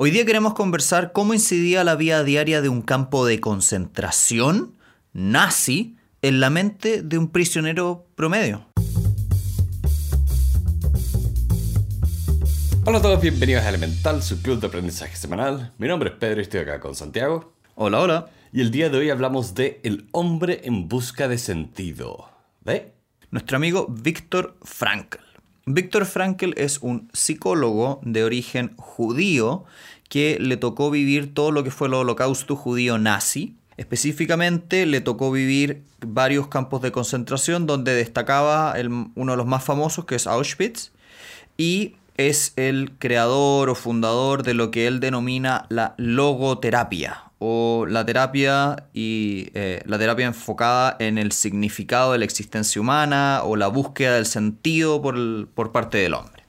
Hoy 0.00 0.12
día 0.12 0.24
queremos 0.24 0.54
conversar 0.54 1.10
cómo 1.10 1.34
incidía 1.34 1.82
la 1.82 1.96
vida 1.96 2.22
diaria 2.22 2.62
de 2.62 2.68
un 2.68 2.82
campo 2.82 3.26
de 3.26 3.40
concentración 3.40 4.76
nazi 5.12 5.96
en 6.22 6.38
la 6.38 6.50
mente 6.50 7.02
de 7.02 7.18
un 7.18 7.30
prisionero 7.30 8.06
promedio. 8.14 8.64
Hola 12.84 12.98
a 12.98 13.02
todos, 13.02 13.20
bienvenidos 13.20 13.64
a 13.64 13.70
Elemental, 13.70 14.22
su 14.22 14.40
club 14.40 14.60
de 14.60 14.68
aprendizaje 14.68 15.16
semanal. 15.16 15.72
Mi 15.78 15.88
nombre 15.88 16.10
es 16.10 16.14
Pedro 16.14 16.38
y 16.38 16.42
estoy 16.42 16.60
acá 16.60 16.78
con 16.78 16.94
Santiago. 16.94 17.52
Hola, 17.74 18.00
hola. 18.00 18.30
Y 18.52 18.60
el 18.60 18.70
día 18.70 18.90
de 18.90 18.98
hoy 18.98 19.10
hablamos 19.10 19.56
de 19.56 19.80
El 19.82 20.06
hombre 20.12 20.60
en 20.62 20.86
busca 20.86 21.26
de 21.26 21.38
sentido. 21.38 22.30
¿De? 22.60 22.94
Nuestro 23.32 23.56
amigo 23.56 23.88
Víctor 23.88 24.58
Frankl. 24.62 25.27
Víctor 25.70 26.06
Frankl 26.06 26.52
es 26.56 26.78
un 26.78 27.10
psicólogo 27.12 28.00
de 28.02 28.24
origen 28.24 28.74
judío 28.78 29.64
que 30.08 30.38
le 30.40 30.56
tocó 30.56 30.90
vivir 30.90 31.34
todo 31.34 31.52
lo 31.52 31.62
que 31.62 31.70
fue 31.70 31.88
el 31.88 31.94
holocausto 31.94 32.56
judío 32.56 32.96
nazi. 32.96 33.54
Específicamente 33.76 34.86
le 34.86 35.02
tocó 35.02 35.30
vivir 35.30 35.82
varios 36.00 36.48
campos 36.48 36.80
de 36.80 36.90
concentración 36.90 37.66
donde 37.66 37.94
destacaba 37.94 38.74
uno 39.14 39.32
de 39.32 39.36
los 39.36 39.46
más 39.46 39.62
famosos 39.62 40.06
que 40.06 40.14
es 40.14 40.26
Auschwitz 40.26 40.90
y 41.58 41.96
es 42.16 42.54
el 42.56 42.92
creador 42.98 43.68
o 43.68 43.74
fundador 43.74 44.44
de 44.44 44.54
lo 44.54 44.70
que 44.70 44.86
él 44.86 45.00
denomina 45.00 45.66
la 45.68 45.94
logoterapia 45.98 47.27
o 47.38 47.86
la 47.88 48.04
terapia 48.04 48.88
y 48.92 49.50
eh, 49.54 49.82
la 49.86 49.98
terapia 49.98 50.26
enfocada 50.26 50.96
en 50.98 51.18
el 51.18 51.32
significado 51.32 52.12
de 52.12 52.18
la 52.18 52.24
existencia 52.24 52.80
humana 52.80 53.42
o 53.44 53.56
la 53.56 53.68
búsqueda 53.68 54.14
del 54.14 54.26
sentido 54.26 55.00
por, 55.00 55.72
parte 55.72 55.98
del 55.98 56.14
hombre. 56.14 56.44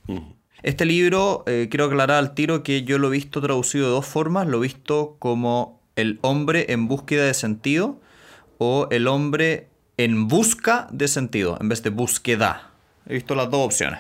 Este 0.62 0.86
libro, 0.86 1.44
eh, 1.48 1.68
quiero 1.70 1.86
aclarar 1.86 2.18
al 2.18 2.34
tiro 2.34 2.64
que 2.64 2.84
yo 2.84 2.98
lo 2.98 3.08
he 3.08 3.12
visto 3.12 3.40
traducido 3.42 3.86
de 3.86 3.92
dos 3.92 4.06
formas. 4.06 4.48
Lo 4.48 4.58
he 4.58 4.62
visto 4.62 5.16
como 5.20 5.82
el 5.96 6.20
hombre 6.22 6.66
en 6.70 6.88
búsqueda 6.88 7.26
de 7.26 7.34
sentido 7.34 8.02
o 8.58 8.88
el 8.92 9.08
hombre 9.08 9.70
en 9.98 10.28
busca 10.28 10.88
de 10.92 11.08
sentido 11.08 11.58
en 11.62 11.70
vez 11.70 11.84
de 11.84 11.92
búsqueda. 11.92 12.72
He 13.08 13.14
visto 13.14 13.36
las 13.36 13.50
dos 13.50 13.66
opciones. 13.66 14.00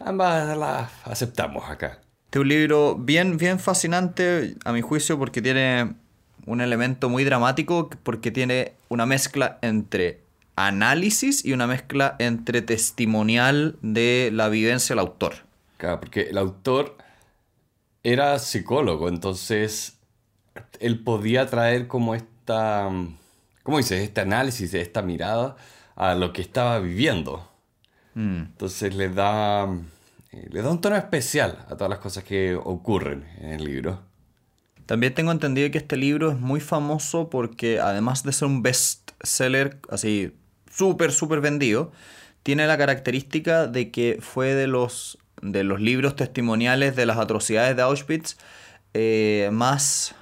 Ambas 0.00 0.56
las 0.56 0.90
aceptamos 1.04 1.68
acá. 1.68 2.00
Este 2.24 2.38
es 2.38 2.42
un 2.42 2.48
libro 2.48 2.96
bien, 2.96 3.36
bien 3.36 3.58
fascinante, 3.58 4.54
a 4.64 4.72
mi 4.72 4.80
juicio, 4.80 5.18
porque 5.18 5.42
tiene 5.42 5.94
un 6.46 6.60
elemento 6.60 7.08
muy 7.08 7.24
dramático, 7.24 7.90
porque 8.02 8.30
tiene 8.30 8.74
una 8.88 9.06
mezcla 9.06 9.58
entre 9.62 10.20
análisis 10.56 11.44
y 11.44 11.52
una 11.52 11.66
mezcla 11.66 12.16
entre 12.18 12.62
testimonial 12.62 13.76
de 13.82 14.30
la 14.32 14.48
vivencia 14.48 14.94
del 14.94 15.00
autor. 15.00 15.34
Claro, 15.76 16.00
porque 16.00 16.22
el 16.22 16.38
autor 16.38 16.96
era 18.02 18.38
psicólogo, 18.38 19.08
entonces 19.08 19.98
él 20.78 21.02
podía 21.02 21.46
traer 21.46 21.86
como 21.86 22.14
esta, 22.14 22.90
¿cómo 23.62 23.78
dices? 23.78 24.02
Este 24.02 24.20
análisis, 24.20 24.74
esta 24.74 25.02
mirada 25.02 25.56
a 25.96 26.14
lo 26.14 26.32
que 26.32 26.42
estaba 26.42 26.78
viviendo. 26.78 27.48
Mm. 28.14 28.42
Entonces 28.42 28.94
le 28.94 29.08
da, 29.10 29.64
eh, 30.32 30.48
le 30.50 30.62
da 30.62 30.70
un 30.70 30.80
tono 30.80 30.96
especial 30.96 31.64
a 31.68 31.76
todas 31.76 31.90
las 31.90 31.98
cosas 31.98 32.24
que 32.24 32.54
ocurren 32.54 33.26
en 33.38 33.52
el 33.52 33.64
libro. 33.64 34.09
También 34.90 35.14
tengo 35.14 35.30
entendido 35.30 35.70
que 35.70 35.78
este 35.78 35.96
libro 35.96 36.32
es 36.32 36.40
muy 36.40 36.58
famoso 36.58 37.30
porque 37.30 37.78
además 37.78 38.24
de 38.24 38.32
ser 38.32 38.48
un 38.48 38.60
bestseller 38.60 39.78
así 39.88 40.32
súper, 40.68 41.12
súper 41.12 41.40
vendido, 41.40 41.92
tiene 42.42 42.66
la 42.66 42.76
característica 42.76 43.68
de 43.68 43.92
que 43.92 44.18
fue 44.20 44.52
de 44.52 44.66
los, 44.66 45.16
de 45.42 45.62
los 45.62 45.80
libros 45.80 46.16
testimoniales 46.16 46.96
de 46.96 47.06
las 47.06 47.18
atrocidades 47.18 47.76
de 47.76 47.82
Auschwitz 47.82 48.36
eh, 48.92 49.50
más, 49.52 50.16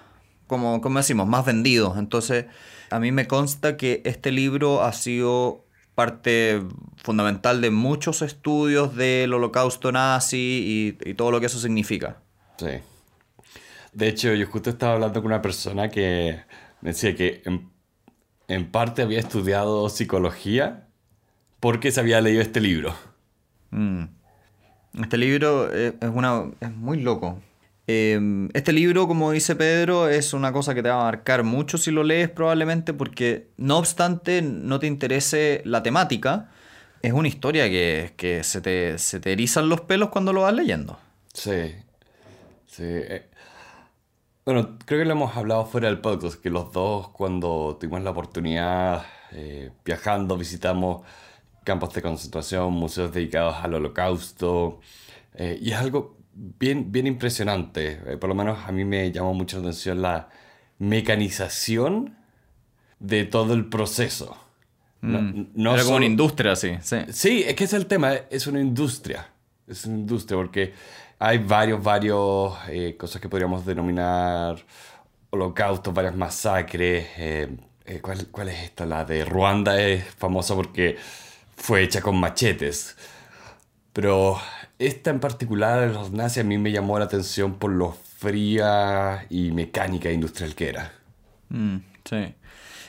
como, 0.46 0.82
como 0.82 0.98
decimos, 0.98 1.26
más 1.26 1.46
vendidos. 1.46 1.96
Entonces, 1.96 2.44
a 2.90 3.00
mí 3.00 3.10
me 3.10 3.26
consta 3.26 3.78
que 3.78 4.02
este 4.04 4.32
libro 4.32 4.84
ha 4.84 4.92
sido 4.92 5.64
parte 5.94 6.62
fundamental 7.02 7.62
de 7.62 7.70
muchos 7.70 8.20
estudios 8.20 8.94
del 8.94 9.32
holocausto 9.32 9.92
nazi 9.92 10.94
y, 11.06 11.14
todo 11.14 11.30
lo 11.30 11.40
que 11.40 11.46
eso 11.46 11.58
significa. 11.58 12.18
Sí. 12.58 12.82
De 13.98 14.06
hecho, 14.06 14.32
yo 14.32 14.46
justo 14.46 14.70
estaba 14.70 14.92
hablando 14.92 15.20
con 15.20 15.32
una 15.32 15.42
persona 15.42 15.88
que 15.88 16.38
me 16.82 16.90
decía 16.90 17.16
que 17.16 17.42
en, 18.46 18.70
parte 18.70 19.02
había 19.02 19.18
estudiado 19.18 19.88
psicología 19.88 20.86
porque 21.58 21.90
se 21.90 21.98
había 21.98 22.20
leído 22.20 22.40
este 22.40 22.60
libro. 22.60 22.94
Mm. 23.70 24.04
Este 25.02 25.16
libro 25.16 25.72
es, 25.72 25.94
una, 26.00 26.44
es 26.60 26.70
muy 26.70 27.00
loco. 27.00 27.42
Em, 27.88 28.48
este 28.54 28.72
libro, 28.72 29.08
como 29.08 29.32
dice 29.32 29.56
Pedro, 29.56 30.08
es 30.08 30.32
una 30.32 30.52
cosa 30.52 30.76
que 30.76 30.82
te 30.84 30.90
va 30.90 31.00
a 31.00 31.04
marcar 31.10 31.42
mucho 31.42 31.76
si 31.76 31.90
lo 31.90 32.04
lees 32.04 32.30
probablemente 32.30 32.94
porque 32.94 33.48
no 33.56 33.78
obstante 33.78 34.42
no 34.42 34.78
te 34.78 34.86
interese 34.86 35.60
la 35.64 35.82
temática, 35.82 36.50
es 37.02 37.12
una 37.12 37.26
historia 37.26 37.68
que, 37.68 38.42
se, 38.44 38.60
te, 38.60 38.96
se, 38.98 39.18
te, 39.18 39.32
erizan 39.32 39.68
los 39.68 39.80
pelos 39.80 40.10
cuando 40.10 40.32
lo 40.32 40.42
vas 40.42 40.54
leyendo. 40.54 41.00
Sí, 41.34 41.74
sí. 42.68 42.84
Bueno, 44.48 44.78
creo 44.86 45.00
que 45.00 45.04
lo 45.04 45.12
hemos 45.12 45.36
hablado 45.36 45.66
fuera 45.66 45.88
del 45.88 45.98
podcast, 45.98 46.40
que 46.40 46.48
los 46.48 46.72
dos 46.72 47.08
cuando 47.08 47.76
tuvimos 47.78 48.02
la 48.02 48.12
oportunidad 48.12 49.04
eh, 49.32 49.72
viajando 49.84 50.38
visitamos 50.38 51.02
campos 51.64 51.92
de 51.92 52.00
concentración, 52.00 52.72
museos 52.72 53.12
dedicados 53.12 53.56
al 53.56 53.74
holocausto, 53.74 54.80
eh, 55.34 55.58
y 55.60 55.72
es 55.72 55.76
algo 55.76 56.16
bien, 56.32 56.90
bien 56.90 57.06
impresionante. 57.06 58.00
Eh, 58.06 58.16
por 58.16 58.30
lo 58.30 58.34
menos 58.34 58.58
a 58.66 58.72
mí 58.72 58.86
me 58.86 59.12
llamó 59.12 59.34
mucho 59.34 59.58
la 59.58 59.64
atención 59.64 60.00
la 60.00 60.30
mecanización 60.78 62.16
de 63.00 63.26
todo 63.26 63.52
el 63.52 63.66
proceso. 63.66 64.34
No, 65.02 65.20
mm. 65.20 65.74
Era 65.74 65.84
como 65.84 65.96
una 65.96 66.06
industria, 66.06 66.56
sí, 66.56 66.70
sí. 66.80 66.96
Sí, 67.10 67.44
es 67.46 67.54
que 67.54 67.64
es 67.64 67.74
el 67.74 67.84
tema, 67.84 68.14
es 68.14 68.46
una 68.46 68.62
industria. 68.62 69.28
Es 69.66 69.84
una 69.84 69.98
industria 69.98 70.38
porque 70.38 70.72
hay 71.18 71.38
varios, 71.38 71.82
varios 71.82 72.54
eh, 72.68 72.96
cosas 72.98 73.20
que 73.20 73.28
podríamos 73.28 73.64
denominar 73.66 74.56
holocaustos, 75.30 75.92
varias 75.92 76.14
masacres. 76.14 77.06
Eh, 77.16 77.56
¿cuál, 78.00 78.26
¿Cuál 78.28 78.48
es 78.50 78.64
esta? 78.64 78.86
La 78.86 79.04
de 79.04 79.24
Ruanda 79.24 79.80
es 79.80 80.04
famosa 80.14 80.54
porque 80.54 80.96
fue 81.56 81.82
hecha 81.82 82.00
con 82.00 82.18
machetes. 82.18 82.96
Pero 83.92 84.38
esta 84.78 85.10
en 85.10 85.20
particular, 85.20 85.88
los 85.88 86.12
nazis, 86.12 86.42
a 86.42 86.44
mí 86.44 86.56
me 86.58 86.70
llamó 86.70 86.98
la 86.98 87.06
atención 87.06 87.54
por 87.54 87.72
lo 87.72 87.92
fría 87.92 89.26
y 89.28 89.50
mecánica 89.50 90.10
industrial 90.10 90.54
que 90.54 90.68
era. 90.68 90.92
Mm, 91.48 91.78
sí. 92.04 92.34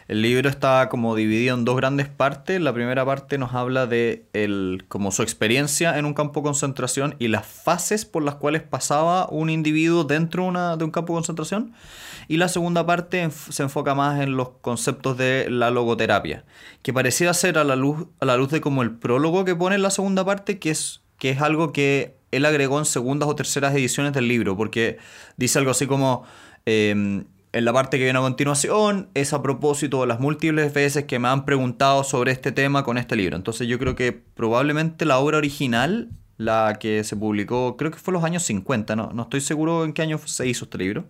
El 0.10 0.24
libro 0.24 0.50
está 0.50 0.90
como 0.90 1.16
dividido 1.16 1.56
en 1.56 1.66
dos 1.66 1.78
grandes 1.78 2.08
partes. 2.10 2.60
La 2.60 2.74
primera 2.74 3.06
parte 3.06 3.38
nos 3.38 3.54
habla 3.54 3.86
de 3.86 4.26
el, 4.34 4.86
como 4.88 5.12
su 5.12 5.22
experiencia 5.22 6.00
en 6.00 6.06
un 6.06 6.16
campo 6.16 6.40
de 6.40 6.46
concentración 6.46 7.16
y 7.20 7.28
las 7.28 7.46
fases 7.46 8.06
por 8.06 8.24
las 8.24 8.34
cuales 8.34 8.64
pasaba 8.64 9.30
un 9.30 9.52
individuo 9.52 10.06
dentro 10.06 10.46
una, 10.46 10.78
de 10.78 10.84
un 10.84 10.90
campo 10.90 11.14
de 11.14 11.18
concentración. 11.18 11.74
Y 12.28 12.38
la 12.38 12.48
segunda 12.48 12.88
parte 12.88 13.30
se 13.30 13.62
enfoca 13.62 13.94
más 13.94 14.20
en 14.20 14.36
los 14.36 14.50
conceptos 14.62 15.16
de 15.16 15.46
la 15.48 15.70
logoterapia, 15.70 16.44
que 16.82 16.92
parecía 16.92 17.32
ser 17.36 17.60
a 17.60 17.64
la 17.64 17.76
luz, 17.76 18.08
a 18.20 18.26
la 18.26 18.36
luz 18.36 18.50
de 18.50 18.62
como 18.62 18.82
el 18.82 18.90
prólogo 18.90 19.46
que 19.46 19.56
pone 19.56 19.76
en 19.76 19.84
la 19.84 19.92
segunda 19.92 20.26
parte, 20.26 20.58
que 20.58 20.72
es 20.72 21.02
que 21.20 21.30
es 21.30 21.42
algo 21.42 21.72
que 21.72 22.16
él 22.32 22.46
agregó 22.46 22.80
en 22.80 22.86
segundas 22.86 23.30
o 23.30 23.36
terceras 23.36 23.76
ediciones 23.76 24.14
del 24.14 24.28
libro, 24.28 24.58
porque 24.58 24.98
dice 25.38 25.60
algo 25.60 25.70
así 25.70 25.86
como, 25.86 26.24
em, 26.66 27.26
en 27.52 27.66
la 27.66 27.74
parte 27.74 27.98
que 27.98 28.04
viene 28.04 28.20
a 28.20 28.22
continuación, 28.22 29.10
es 29.14 29.34
a 29.34 29.42
propósito 29.42 30.02
de 30.02 30.08
las 30.08 30.20
múltiples 30.20 30.74
veces 30.74 31.06
que 31.06 31.20
me 31.20 31.28
han 31.28 31.46
preguntado 31.46 32.04
sobre 32.04 32.32
este 32.32 32.52
tema 32.52 32.84
con 32.84 32.98
este 32.98 33.16
libro. 33.16 33.36
Entonces 33.36 33.68
yo 33.68 33.80
creo 33.80 33.96
que 33.96 34.12
probablemente 34.12 35.06
la 35.06 35.18
obra 35.18 35.38
original, 35.38 36.10
la 36.38 36.78
que 36.80 37.04
se 37.04 37.16
publicó, 37.16 37.76
creo 37.76 37.92
que 37.92 37.98
fue 37.98 38.12
en 38.12 38.16
los 38.16 38.24
años 38.24 38.44
50, 38.44 38.96
no, 38.96 39.12
no 39.14 39.24
estoy 39.24 39.42
seguro 39.42 39.84
en 39.84 39.94
qué 39.94 40.04
año 40.04 40.20
se 40.20 40.48
hizo 40.48 40.66
este 40.66 40.78
libro, 40.78 41.06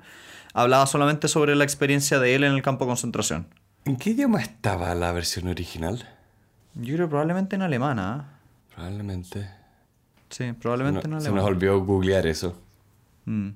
hablaba 0.53 0.85
solamente 0.85 1.27
sobre 1.27 1.55
la 1.55 1.65
experiencia 1.65 2.19
de 2.19 2.35
él 2.35 2.43
en 2.43 2.53
el 2.53 2.61
campo 2.61 2.85
de 2.85 2.89
concentración. 2.89 3.47
¿En 3.85 3.97
qué 3.97 4.11
idioma 4.11 4.41
estaba 4.41 4.93
la 4.95 5.11
versión 5.11 5.47
original? 5.47 6.07
Yo 6.75 6.95
creo 6.95 7.09
probablemente 7.09 7.55
en 7.55 7.63
alemana. 7.63 8.13
¿ah? 8.13 8.39
Probablemente. 8.75 9.49
Sí, 10.29 10.53
probablemente 10.53 11.07
no, 11.07 11.19
Se 11.19 11.31
nos 11.31 11.43
olvidó 11.43 11.83
googlear 11.83 12.27
eso. 12.27 12.55
Mm. 13.25 13.49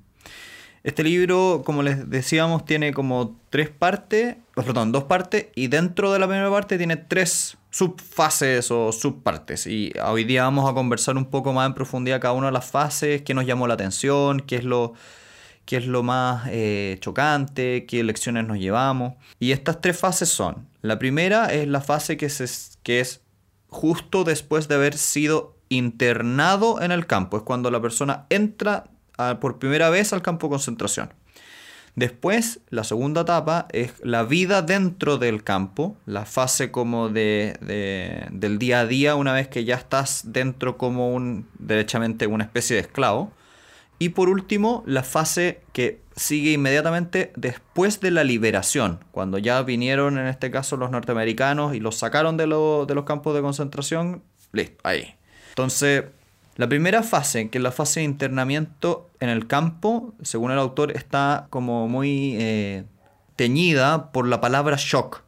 Este 0.83 1.01
libro, 1.01 1.61
como 1.65 1.81
les 1.81 2.09
decíamos, 2.09 2.65
tiene 2.65 2.93
como 2.93 3.39
tres 3.49 3.69
partes, 3.69 4.35
perdón, 4.53 4.91
dos 4.91 5.05
partes, 5.05 5.47
y 5.55 5.67
dentro 5.67 6.11
de 6.11 6.19
la 6.19 6.27
primera 6.27 6.51
parte 6.51 6.77
tiene 6.77 6.97
tres 6.97 7.57
subfases 7.71 8.69
o 8.69 8.91
subpartes. 8.91 9.65
Y 9.65 9.93
hoy 10.05 10.25
día 10.25 10.43
vamos 10.43 10.69
a 10.69 10.73
conversar 10.73 11.15
un 11.15 11.25
poco 11.25 11.53
más 11.53 11.67
en 11.67 11.73
profundidad 11.73 12.19
cada 12.19 12.33
una 12.33 12.47
de 12.47 12.53
las 12.53 12.65
fases, 12.69 13.21
qué 13.21 13.33
nos 13.33 13.45
llamó 13.45 13.65
la 13.65 13.75
atención, 13.75 14.41
qué 14.41 14.57
es 14.57 14.65
lo, 14.65 14.93
qué 15.65 15.77
es 15.77 15.87
lo 15.87 16.03
más 16.03 16.49
eh, 16.51 16.97
chocante, 16.99 17.85
qué 17.85 18.03
lecciones 18.03 18.45
nos 18.45 18.59
llevamos. 18.59 19.13
Y 19.39 19.53
estas 19.53 19.79
tres 19.79 19.97
fases 19.97 20.27
son, 20.27 20.67
la 20.81 20.99
primera 20.99 21.45
es 21.53 21.65
la 21.65 21.79
fase 21.79 22.17
que, 22.17 22.27
se, 22.27 22.45
que 22.83 22.99
es 22.99 23.21
justo 23.69 24.25
después 24.25 24.67
de 24.67 24.75
haber 24.75 24.97
sido 24.97 25.55
internado 25.69 26.81
en 26.81 26.91
el 26.91 27.07
campo. 27.07 27.37
Es 27.37 27.43
cuando 27.43 27.71
la 27.71 27.81
persona 27.81 28.25
entra 28.29 28.83
por 29.39 29.59
primera 29.59 29.89
vez 29.89 30.13
al 30.13 30.21
campo 30.21 30.47
de 30.47 30.51
concentración. 30.51 31.13
Después, 31.95 32.59
la 32.69 32.83
segunda 32.83 33.21
etapa 33.21 33.67
es 33.71 33.93
la 34.01 34.23
vida 34.23 34.63
dentro 34.63 35.19
del 35.19 35.43
campo, 35.43 35.95
la 36.07 36.25
fase 36.25 36.71
como 36.71 37.09
de, 37.09 37.55
de- 37.61 38.25
del 38.31 38.57
día 38.57 38.79
a 38.79 38.85
día, 38.87 39.15
una 39.15 39.31
vez 39.33 39.47
que 39.47 39.63
ya 39.63 39.75
estás 39.75 40.23
dentro 40.33 40.75
como 40.77 41.13
un, 41.13 41.47
derechamente, 41.59 42.25
una 42.25 42.45
especie 42.45 42.75
de 42.77 42.81
esclavo. 42.81 43.31
Y 43.99 44.09
por 44.09 44.27
último, 44.27 44.83
la 44.87 45.03
fase 45.03 45.61
que 45.71 46.01
sigue 46.15 46.53
inmediatamente 46.53 47.31
después 47.35 47.99
de 48.01 48.09
la 48.09 48.23
liberación, 48.23 48.99
cuando 49.11 49.37
ya 49.37 49.61
vinieron 49.61 50.17
en 50.17 50.25
este 50.25 50.49
caso 50.49 50.77
los 50.77 50.89
norteamericanos 50.89 51.75
y 51.75 51.79
los 51.79 51.95
sacaron 51.97 52.37
de, 52.37 52.45
de 52.45 52.95
los 52.95 53.03
campos 53.05 53.35
de 53.35 53.41
concentración, 53.41 54.23
listo, 54.51 54.77
ahí. 54.83 55.13
Entonces, 55.49 56.05
la 56.55 56.69
primera 56.69 57.03
fase, 57.03 57.49
que 57.49 57.57
es 57.57 57.63
la 57.63 57.71
fase 57.71 58.01
de 58.01 58.05
internamiento 58.05 59.09
en 59.19 59.29
el 59.29 59.47
campo, 59.47 60.13
según 60.21 60.51
el 60.51 60.59
autor, 60.59 60.91
está 60.91 61.47
como 61.49 61.87
muy 61.87 62.35
eh, 62.39 62.83
teñida 63.35 64.11
por 64.11 64.27
la 64.27 64.39
palabra 64.41 64.75
shock. 64.77 65.23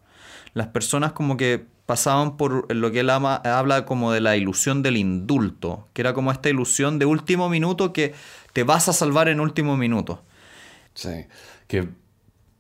Las 0.54 0.68
personas 0.68 1.12
como 1.14 1.36
que 1.38 1.66
pasaban 1.86 2.38
por 2.38 2.74
lo 2.74 2.92
que 2.92 3.02
él 3.02 3.10
ama- 3.10 3.36
habla 3.44 3.86
como 3.86 4.12
de 4.12 4.22
la 4.22 4.38
ilusión 4.38 4.82
del 4.84 4.98
indulto, 4.98 5.88
que 5.94 6.02
era 6.02 6.14
como 6.14 6.32
esta 6.32 6.50
ilusión 6.50 6.98
de 7.00 7.06
último 7.06 7.50
minuto 7.50 7.92
que 7.94 8.14
te 8.54 8.64
vas 8.64 8.88
a 8.90 8.94
salvar 8.94 9.28
en 9.28 9.40
último 9.40 9.78
minuto. 9.78 10.24
Sí, 10.94 11.26
que 11.68 11.90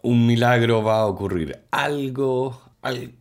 un 0.01 0.25
milagro 0.27 0.83
va 0.83 1.00
a 1.01 1.06
ocurrir. 1.06 1.59
Algo, 1.71 2.62
al- 2.81 3.13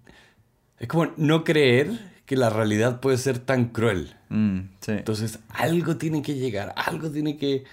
Es 0.78 0.88
como 0.88 1.06
no 1.16 1.44
creer 1.44 1.92
que 2.26 2.36
la 2.36 2.50
realidad 2.50 3.00
puede 3.00 3.18
ser 3.18 3.38
tan 3.38 3.66
cruel. 3.66 4.16
Mm, 4.30 4.60
sí. 4.80 4.92
Entonces, 4.92 5.38
algo 5.50 5.96
tiene 5.96 6.22
que 6.22 6.34
llegar, 6.34 6.72
algo 6.76 7.10
tiene 7.10 7.36
que 7.36 7.64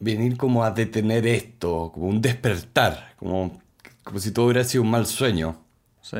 venir 0.00 0.36
como 0.36 0.64
a 0.64 0.70
detener 0.70 1.26
esto, 1.26 1.90
como 1.92 2.06
un 2.06 2.22
despertar, 2.22 3.14
como, 3.16 3.60
como 4.04 4.18
si 4.18 4.30
todo 4.30 4.46
hubiera 4.46 4.64
sido 4.64 4.82
un 4.82 4.90
mal 4.90 5.06
sueño. 5.06 5.58
Sí. 6.00 6.18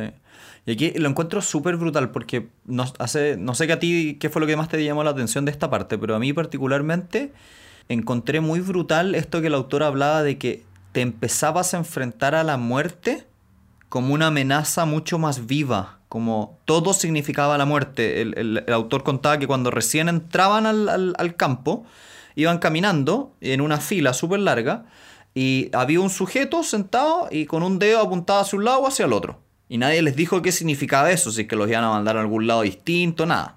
Y 0.66 0.72
aquí 0.72 0.92
lo 0.98 1.08
encuentro 1.08 1.40
súper 1.40 1.76
brutal 1.76 2.10
porque 2.10 2.48
no, 2.66 2.84
hace, 2.98 3.36
no 3.38 3.54
sé 3.54 3.66
que 3.66 3.72
a 3.72 3.78
ti 3.78 4.18
qué 4.20 4.28
fue 4.28 4.40
lo 4.40 4.46
que 4.46 4.56
más 4.56 4.68
te 4.68 4.82
llamó 4.84 5.02
la 5.02 5.10
atención 5.10 5.44
de 5.46 5.50
esta 5.50 5.70
parte, 5.70 5.96
pero 5.96 6.14
a 6.14 6.18
mí 6.18 6.32
particularmente 6.34 7.32
encontré 7.88 8.40
muy 8.40 8.60
brutal 8.60 9.14
esto 9.14 9.40
que 9.40 9.46
el 9.46 9.54
autor 9.54 9.82
hablaba 9.82 10.22
de 10.22 10.36
que 10.36 10.64
te 10.92 11.00
empezabas 11.00 11.72
a 11.72 11.78
enfrentar 11.78 12.34
a 12.34 12.44
la 12.44 12.58
muerte 12.58 13.27
como 13.88 14.14
una 14.14 14.28
amenaza 14.28 14.84
mucho 14.84 15.18
más 15.18 15.46
viva, 15.46 15.98
como 16.08 16.58
todo 16.64 16.92
significaba 16.94 17.58
la 17.58 17.64
muerte. 17.64 18.20
El, 18.22 18.34
el- 18.66 18.72
autor 18.72 19.02
contaba 19.02 19.38
que 19.38 19.46
cuando 19.46 19.70
recién 19.70 20.08
entraban 20.08 20.66
al, 20.66 20.88
al- 20.88 21.14
al 21.18 21.36
campo, 21.36 21.84
iban 22.34 22.58
caminando 22.58 23.32
en 23.40 23.60
una 23.60 23.78
fila 23.78 24.12
súper 24.12 24.40
larga 24.40 24.84
y 25.34 25.70
había 25.72 26.00
un 26.00 26.10
sujeto 26.10 26.62
sentado 26.62 27.28
y 27.30 27.46
con 27.46 27.62
un 27.62 27.78
dedo 27.78 28.00
apuntado 28.00 28.40
hacia 28.40 28.58
un 28.58 28.64
lado 28.64 28.80
o 28.80 28.86
hacia 28.86 29.04
el 29.06 29.12
otro. 29.12 29.40
Y 29.68 29.76
nadie 29.78 30.00
les 30.02 30.16
dijo 30.16 30.40
qué 30.40 30.50
significaba 30.52 31.10
eso, 31.10 31.30
si 31.30 31.42
es 31.42 31.48
que 31.48 31.56
los 31.56 31.68
iban 31.68 31.84
a 31.84 31.90
mandar 31.90 32.16
a 32.16 32.20
algún 32.20 32.46
lado 32.46 32.62
distinto, 32.62 33.26
nada. 33.26 33.56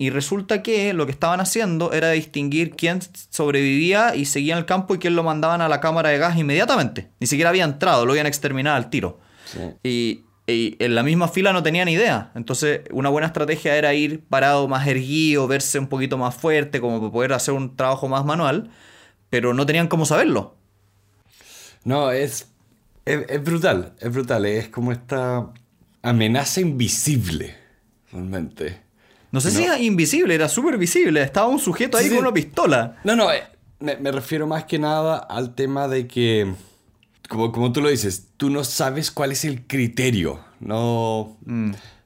Y 0.00 0.10
resulta 0.10 0.62
que 0.62 0.92
lo 0.92 1.06
que 1.06 1.12
estaban 1.12 1.40
haciendo 1.40 1.92
era 1.92 2.10
distinguir 2.12 2.70
quién 2.76 3.00
sobrevivía 3.30 4.14
y 4.14 4.26
seguía 4.26 4.52
en 4.52 4.58
el 4.60 4.64
campo 4.66 4.94
y 4.94 4.98
quién 4.98 5.16
lo 5.16 5.24
mandaban 5.24 5.60
a 5.60 5.68
la 5.68 5.80
cámara 5.80 6.10
de 6.10 6.18
gas 6.18 6.36
inmediatamente. 6.38 7.10
Ni 7.18 7.26
siquiera 7.26 7.50
había 7.50 7.64
entrado, 7.64 8.06
lo 8.06 8.12
habían 8.12 8.26
exterminado 8.26 8.76
al 8.76 8.90
tiro. 8.90 9.18
Sí. 9.52 9.60
Y, 9.82 10.24
y 10.52 10.76
en 10.82 10.94
la 10.94 11.02
misma 11.02 11.28
fila 11.28 11.52
no 11.52 11.62
tenían 11.62 11.88
idea. 11.88 12.30
Entonces, 12.34 12.80
una 12.90 13.08
buena 13.08 13.26
estrategia 13.26 13.76
era 13.76 13.94
ir 13.94 14.24
parado 14.24 14.66
más 14.68 14.86
erguido, 14.86 15.46
verse 15.46 15.78
un 15.78 15.88
poquito 15.88 16.16
más 16.18 16.34
fuerte, 16.34 16.80
como 16.80 17.00
para 17.00 17.12
poder 17.12 17.32
hacer 17.34 17.54
un 17.54 17.76
trabajo 17.76 18.08
más 18.08 18.24
manual, 18.24 18.70
pero 19.30 19.52
no 19.54 19.66
tenían 19.66 19.88
cómo 19.88 20.06
saberlo. 20.06 20.56
No, 21.84 22.10
es, 22.10 22.48
es, 23.04 23.24
es 23.28 23.42
brutal, 23.42 23.92
es 24.00 24.12
brutal, 24.12 24.44
es 24.46 24.68
como 24.68 24.92
esta 24.92 25.48
amenaza 26.02 26.60
invisible, 26.60 27.54
realmente. 28.12 28.80
No 29.30 29.40
sé 29.42 29.50
si 29.50 29.62
era 29.64 29.78
invisible, 29.78 30.34
era 30.34 30.48
súper 30.48 30.78
visible. 30.78 31.20
Estaba 31.22 31.48
un 31.48 31.58
sujeto 31.58 31.98
ahí 31.98 32.04
Sí, 32.04 32.08
sí. 32.10 32.16
con 32.16 32.24
una 32.24 32.32
pistola. 32.32 32.96
No, 33.04 33.14
no, 33.14 33.30
eh, 33.30 33.42
me, 33.78 33.96
me 33.96 34.10
refiero 34.10 34.46
más 34.46 34.64
que 34.64 34.78
nada 34.78 35.18
al 35.18 35.54
tema 35.54 35.86
de 35.86 36.06
que, 36.06 36.50
como, 37.28 37.52
como 37.52 37.72
tú 37.72 37.80
lo 37.80 37.88
dices, 37.88 38.28
tú 38.36 38.50
no 38.50 38.64
sabes 38.64 39.10
cuál 39.10 39.32
es 39.32 39.44
el 39.44 39.66
criterio, 39.66 40.40
no... 40.60 41.36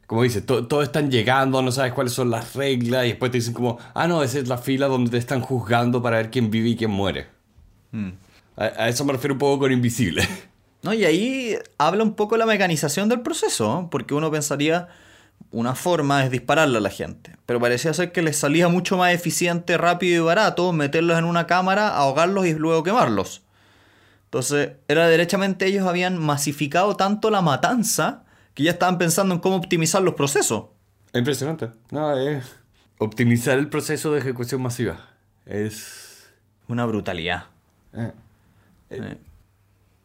Como 0.06 0.24
dices, 0.24 0.44
to- 0.44 0.66
todos 0.66 0.84
están 0.84 1.10
llegando, 1.10 1.62
no 1.62 1.72
sabes 1.72 1.94
cuáles 1.94 2.12
son 2.12 2.28
las 2.28 2.54
reglas 2.54 3.06
y 3.06 3.08
después 3.08 3.32
te 3.32 3.38
dicen 3.38 3.54
como, 3.54 3.78
ah, 3.94 4.06
no, 4.06 4.22
esa 4.22 4.40
es 4.40 4.48
la 4.48 4.58
fila 4.58 4.86
donde 4.86 5.10
te 5.10 5.16
están 5.16 5.40
juzgando 5.40 6.02
para 6.02 6.18
ver 6.18 6.30
quién 6.30 6.50
vive 6.50 6.68
y 6.68 6.76
quién 6.76 6.90
muere. 6.90 7.28
A, 8.56 8.64
a 8.64 8.88
eso 8.90 9.06
me 9.06 9.14
refiero 9.14 9.32
un 9.32 9.38
poco 9.38 9.60
con 9.60 9.72
invisible. 9.72 10.28
¿No? 10.82 10.92
Y 10.92 11.06
ahí 11.06 11.56
habla 11.78 12.02
un 12.02 12.12
poco 12.12 12.36
la 12.36 12.44
mecanización 12.44 13.08
del 13.08 13.20
proceso, 13.20 13.88
porque 13.90 14.12
uno 14.12 14.30
pensaría 14.30 14.88
una 15.50 15.74
forma 15.74 16.24
es 16.24 16.30
dispararle 16.30 16.76
a 16.76 16.82
la 16.82 16.90
gente, 16.90 17.36
pero 17.46 17.58
parecía 17.58 17.94
ser 17.94 18.12
que 18.12 18.20
les 18.20 18.36
salía 18.36 18.68
mucho 18.68 18.98
más 18.98 19.14
eficiente, 19.14 19.78
rápido 19.78 20.22
y 20.22 20.26
barato 20.26 20.72
meterlos 20.74 21.18
en 21.18 21.24
una 21.24 21.46
cámara, 21.46 21.88
ahogarlos 21.88 22.46
y 22.46 22.52
luego 22.52 22.82
quemarlos. 22.82 23.40
Entonces, 24.32 24.72
era 24.88 25.08
derechamente 25.08 25.66
ellos 25.66 25.86
habían 25.86 26.16
masificado 26.18 26.96
tanto 26.96 27.28
la 27.30 27.42
matanza 27.42 28.24
que 28.54 28.62
ya 28.62 28.70
estaban 28.70 28.96
pensando 28.96 29.34
en 29.34 29.40
cómo 29.42 29.56
optimizar 29.56 30.00
los 30.02 30.14
procesos. 30.14 30.64
Impresionante. 31.12 31.68
No, 31.90 32.16
es 32.16 32.42
optimizar 32.98 33.58
el 33.58 33.68
proceso 33.68 34.10
de 34.12 34.20
ejecución 34.20 34.62
masiva. 34.62 35.06
Es... 35.44 36.30
Una 36.66 36.86
brutalidad. 36.86 37.44
eh, 37.92 38.12
eh, 38.88 39.18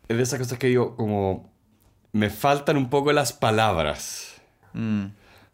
es 0.09 0.17
de 0.17 0.23
esas 0.23 0.39
cosas 0.39 0.57
que 0.59 0.67
digo, 0.67 0.97
como... 0.97 1.49
Me 2.11 2.29
faltan 2.29 2.75
un 2.75 2.89
poco 2.89 3.13
las 3.13 3.31
palabras 3.31 4.33
Mm. 4.73 5.05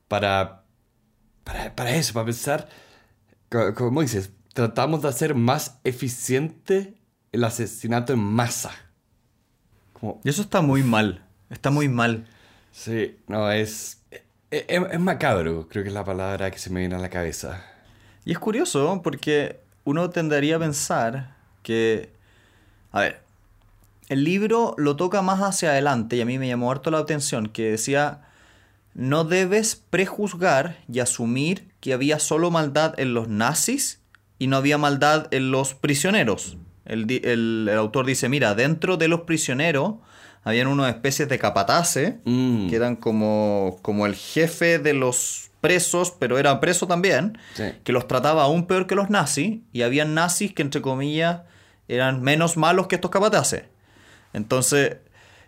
para, 0.07 0.63
para, 1.43 1.75
para 1.75 1.91
eso, 1.95 2.13
para 2.13 2.25
pensar... 2.25 2.67
co- 3.49 3.75
Como 3.75 4.01
dices, 4.01 4.31
tratamos 4.53 5.03
de 5.03 5.09
hacer 5.09 5.35
más 5.35 5.79
eficiente 5.83 6.95
el 7.33 7.44
asesinato 7.44 8.13
en 8.13 8.19
masa. 8.19 8.71
Como, 9.91 10.21
Y 10.24 10.30
eso 10.30 10.41
está 10.41 10.62
muy 10.62 10.83
mal. 10.83 11.25
Está 11.50 11.69
muy 11.69 11.89
mal. 11.89 12.25
sí, 12.71 13.18
no, 13.27 13.51
es... 13.51 14.00
Es, 14.50 14.65
es 14.68 15.00
macabro, 15.00 15.68
creo 15.68 15.83
que 15.83 15.89
es 15.89 15.95
la 15.95 16.06
palabra 16.06 16.51
que 16.51 16.59
se 16.59 16.69
me 16.69 16.80
viene 16.80 16.95
a 16.95 17.00
la 17.00 17.09
cabeza. 17.09 17.65
Y 18.24 18.31
es 18.31 18.39
curioso 18.39 19.01
porque 19.03 19.59
uno 19.83 20.12
tendería 20.12 20.57
a 20.57 20.59
pensar 20.59 21.35
que, 21.63 22.13
a 22.91 23.01
ver, 23.01 23.24
el 24.09 24.24
libro 24.24 24.75
lo 24.77 24.95
toca 24.95 25.21
más 25.24 25.39
hacia 25.41 25.72
adelante 25.72 26.17
y 26.17 26.22
a 26.22 26.25
mí 26.25 26.38
me 26.38 26.48
llamó 26.48 26.72
harto 26.72 26.91
la 26.91 27.00
atención 27.00 27.48
que 27.48 27.72
decía, 27.72 28.22
no 28.93 29.24
debes 29.24 29.75
prejuzgar 29.75 30.77
y 30.91 31.00
asumir 31.00 31.72
que 31.79 31.93
había 31.93 32.19
solo 32.19 32.51
maldad 32.51 32.93
en 33.00 33.13
los 33.13 33.27
nazis 33.27 34.01
y 34.39 34.48
no 34.48 34.57
había 34.57 34.77
maldad 34.77 35.27
en 35.31 35.51
los 35.51 35.74
prisioneros. 35.74 36.57
El, 36.85 37.09
el- 37.23 37.67
el 37.71 37.77
autor 37.77 38.05
dice, 38.05 38.27
mira, 38.29 38.55
dentro 38.55 38.97
de 38.97 39.07
los 39.07 39.21
prisioneros 39.21 39.95
habían 40.43 40.67
unas 40.67 40.89
especies 40.93 41.29
de 41.29 41.39
capataces 41.39 42.15
Mm. 42.25 42.69
que 42.69 42.75
eran 42.75 42.95
como, 42.97 43.79
como 43.81 44.05
el 44.05 44.15
jefe 44.15 44.79
de 44.79 44.93
los 44.93 45.49
presos, 45.61 46.11
pero 46.19 46.37
era 46.37 46.59
preso 46.59 46.87
también, 46.87 47.37
Sí. 47.53 47.63
que 47.85 47.93
los 47.93 48.07
trataba 48.07 48.43
aún 48.43 48.67
peor 48.67 48.85
que 48.85 48.95
los 48.95 49.09
nazis, 49.09 49.59
y 49.71 49.81
habían 49.83 50.13
nazis 50.13 50.53
que, 50.53 50.61
entre 50.61 50.81
comillas, 50.81 51.41
eran 51.87 52.21
menos 52.21 52.57
malos 52.57 52.87
que 52.87 52.95
estos 52.95 53.11
capataces. 53.11 53.63
Entonces, 54.33 54.97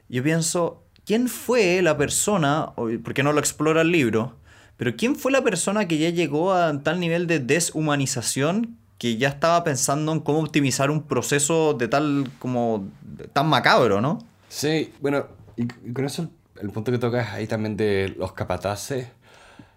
yo 0.08 0.24
pienso, 0.24 0.84
¿quién 1.06 1.28
fue 1.28 1.82
la 1.82 1.98
persona, 1.98 2.70
porque 3.04 3.24
no 3.24 3.34
lo 3.34 3.40
explora 3.40 3.82
el 3.82 3.92
libro, 3.92 4.38
pero 4.78 4.96
quién 4.96 5.16
fue 5.18 5.32
la 5.34 5.44
persona 5.44 5.86
que 5.88 5.98
ya 5.98 6.10
llegó 6.12 6.54
a 6.54 6.82
tal 6.82 7.00
nivel 7.02 7.28
de 7.28 7.40
deshumanización 7.40 8.78
que 8.98 9.18
ya 9.18 9.30
estaba 9.30 9.64
pensando 9.64 10.12
en 10.12 10.20
cómo 10.20 10.40
optimizar 10.40 10.90
un 10.90 11.04
proceso 11.04 11.74
de 11.74 11.88
tal 11.88 12.30
como 12.40 12.88
tan 13.34 13.48
macabro, 13.48 14.02
¿no? 14.02 14.20
Sí, 14.48 14.94
bueno, 15.02 15.28
y, 15.58 15.68
con 15.92 16.06
eso 16.06 16.30
el, 16.62 16.70
punto 16.70 16.92
que 16.92 16.98
tocas 16.98 17.34
ahí 17.34 17.48
también 17.48 17.76
de 17.76 18.14
los 18.18 18.34
capataces, 18.34 19.08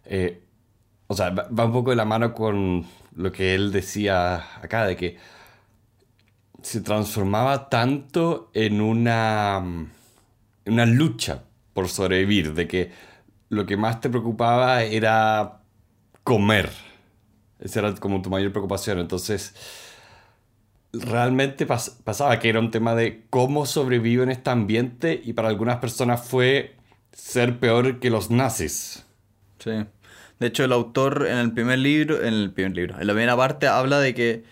eh, 0.04 0.42
o 1.08 1.14
sea, 1.14 1.30
va, 1.30 1.64
un 1.64 1.72
poco 1.72 1.90
de 1.90 1.96
la 1.96 2.04
mano 2.04 2.32
con 2.32 2.87
lo 3.14 3.32
que 3.32 3.54
él 3.54 3.72
decía 3.72 4.44
acá, 4.62 4.87
de 4.87 4.96
que 4.96 5.16
se 6.62 6.80
transformaba 6.80 7.68
tanto 7.68 8.50
en 8.54 8.80
una, 8.80 9.58
en 10.64 10.72
una 10.72 10.87
lucha 10.87 11.42
por 11.72 11.88
sobrevivir, 11.88 12.54
de 12.54 12.68
que 12.68 12.92
lo 13.48 13.66
que 13.66 13.76
más 13.76 14.00
te 14.00 14.10
preocupaba 14.10 14.82
era 14.82 15.60
comer. 16.22 16.70
Esa 17.60 17.80
era 17.80 17.94
como 17.94 18.22
tu 18.22 18.30
mayor 18.30 18.50
preocupación. 18.52 18.98
Entonces, 18.98 19.54
realmente 20.92 21.66
pas- 21.66 21.96
pasaba 22.04 22.38
que 22.38 22.48
era 22.48 22.60
un 22.60 22.70
tema 22.70 22.94
de 22.94 23.24
cómo 23.30 23.66
sobrevivo 23.66 24.22
en 24.22 24.30
este 24.30 24.50
ambiente 24.50 25.20
y 25.22 25.32
para 25.32 25.48
algunas 25.48 25.78
personas 25.78 26.26
fue 26.26 26.76
ser 27.12 27.58
peor 27.58 28.00
que 28.00 28.10
los 28.10 28.30
nazis. 28.30 29.04
Sí. 29.58 29.72
De 30.38 30.46
hecho, 30.46 30.64
el 30.64 30.72
autor 30.72 31.26
en 31.28 31.38
el 31.38 31.52
primer 31.52 31.80
libro, 31.80 32.22
en 32.22 32.32
el 32.32 32.52
primer 32.52 32.76
libro, 32.76 33.00
en 33.00 33.06
la 33.06 33.12
primera 33.12 33.36
parte 33.36 33.66
habla 33.66 33.98
de 33.98 34.14
que 34.14 34.44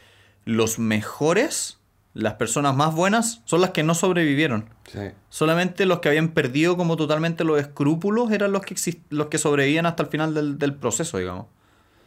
los 0.45 0.79
mejores 0.79 1.79
las 2.13 2.35
personas 2.35 2.75
más 2.75 2.95
buenas 2.95 3.43
son 3.45 3.61
las 3.61 3.71
que 3.71 3.83
no 3.83 3.95
sobrevivieron. 3.95 4.71
Sí. 4.91 5.01
Solamente 5.29 5.85
los 5.85 5.99
que 6.01 6.09
habían 6.09 6.29
perdido 6.31 6.77
como 6.79 6.97
totalmente 6.97 7.45
los 7.45 7.61
escrúpulos 7.61 8.31
eran 8.33 8.53
los 8.53 8.63
que, 8.63 8.75
los 9.11 9.27
que 9.27 9.37
sobrevivían 9.37 9.85
hasta 9.85 10.03
el 10.05 10.09
final 10.09 10.33
del, 10.33 10.59
del 10.59 10.75
proceso, 10.75 11.19
digamos. 11.19 11.47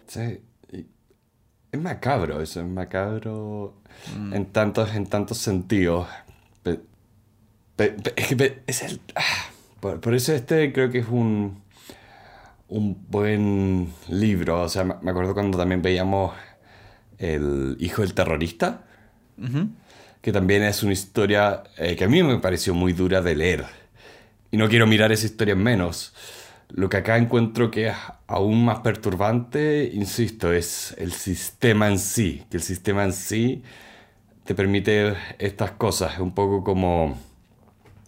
Sí. 0.07 0.41
Es 1.71 1.79
macabro 1.79 2.41
eso, 2.41 2.61
es 2.61 2.67
macabro 2.67 3.75
Mm. 4.17 4.33
en 4.33 4.45
tantos, 4.47 4.95
en 4.95 5.05
tantos 5.07 5.37
sentidos. 5.37 6.07
Pe- 6.63 6.79
pe- 7.75 7.91
pe- 7.91 8.13
es 8.15 8.27
que 8.27 8.35
pe- 8.35 8.63
es 8.65 8.81
el- 8.83 9.01
ah, 9.15 9.21
por, 9.79 9.99
por 9.99 10.13
eso 10.15 10.33
este 10.33 10.71
creo 10.73 10.89
que 10.89 10.99
es 10.99 11.07
un, 11.09 11.61
un 12.69 13.05
buen 13.09 13.89
libro. 14.07 14.61
O 14.61 14.69
sea, 14.69 14.83
me 14.83 15.11
acuerdo 15.11 15.33
cuando 15.33 15.57
también 15.57 15.81
veíamos 15.81 16.33
El 17.17 17.75
hijo 17.79 18.01
del 18.01 18.13
terrorista, 18.13 18.85
que 20.21 20.31
también 20.31 20.63
es 20.63 20.83
una 20.83 20.93
historia 20.93 21.63
eh, 21.77 21.95
que 21.97 22.05
a 22.05 22.07
mí 22.07 22.23
me 22.23 22.37
pareció 22.39 22.73
muy 22.73 22.93
dura 22.93 23.21
de 23.21 23.35
leer. 23.35 23.65
Y 24.51 24.57
no 24.57 24.69
quiero 24.69 24.87
mirar 24.87 25.11
esa 25.11 25.25
historia 25.25 25.51
en 25.51 25.61
menos. 25.61 26.13
Lo 26.69 26.87
que 26.89 26.97
acá 26.97 27.17
encuentro 27.17 27.71
que 27.71 27.87
es 27.89 27.95
aún 28.27 28.63
más 28.65 28.79
perturbante, 28.81 29.89
insisto, 29.93 30.53
es 30.53 30.95
el 30.97 31.11
sistema 31.13 31.87
en 31.87 31.97
sí. 31.99 32.45
Que 32.49 32.57
el 32.57 32.63
sistema 32.63 33.03
en 33.03 33.13
sí 33.13 33.63
te 34.45 34.55
permite 34.55 35.15
estas 35.39 35.71
cosas. 35.71 36.13
Es 36.15 36.19
un 36.19 36.33
poco 36.35 36.63
como, 36.63 37.17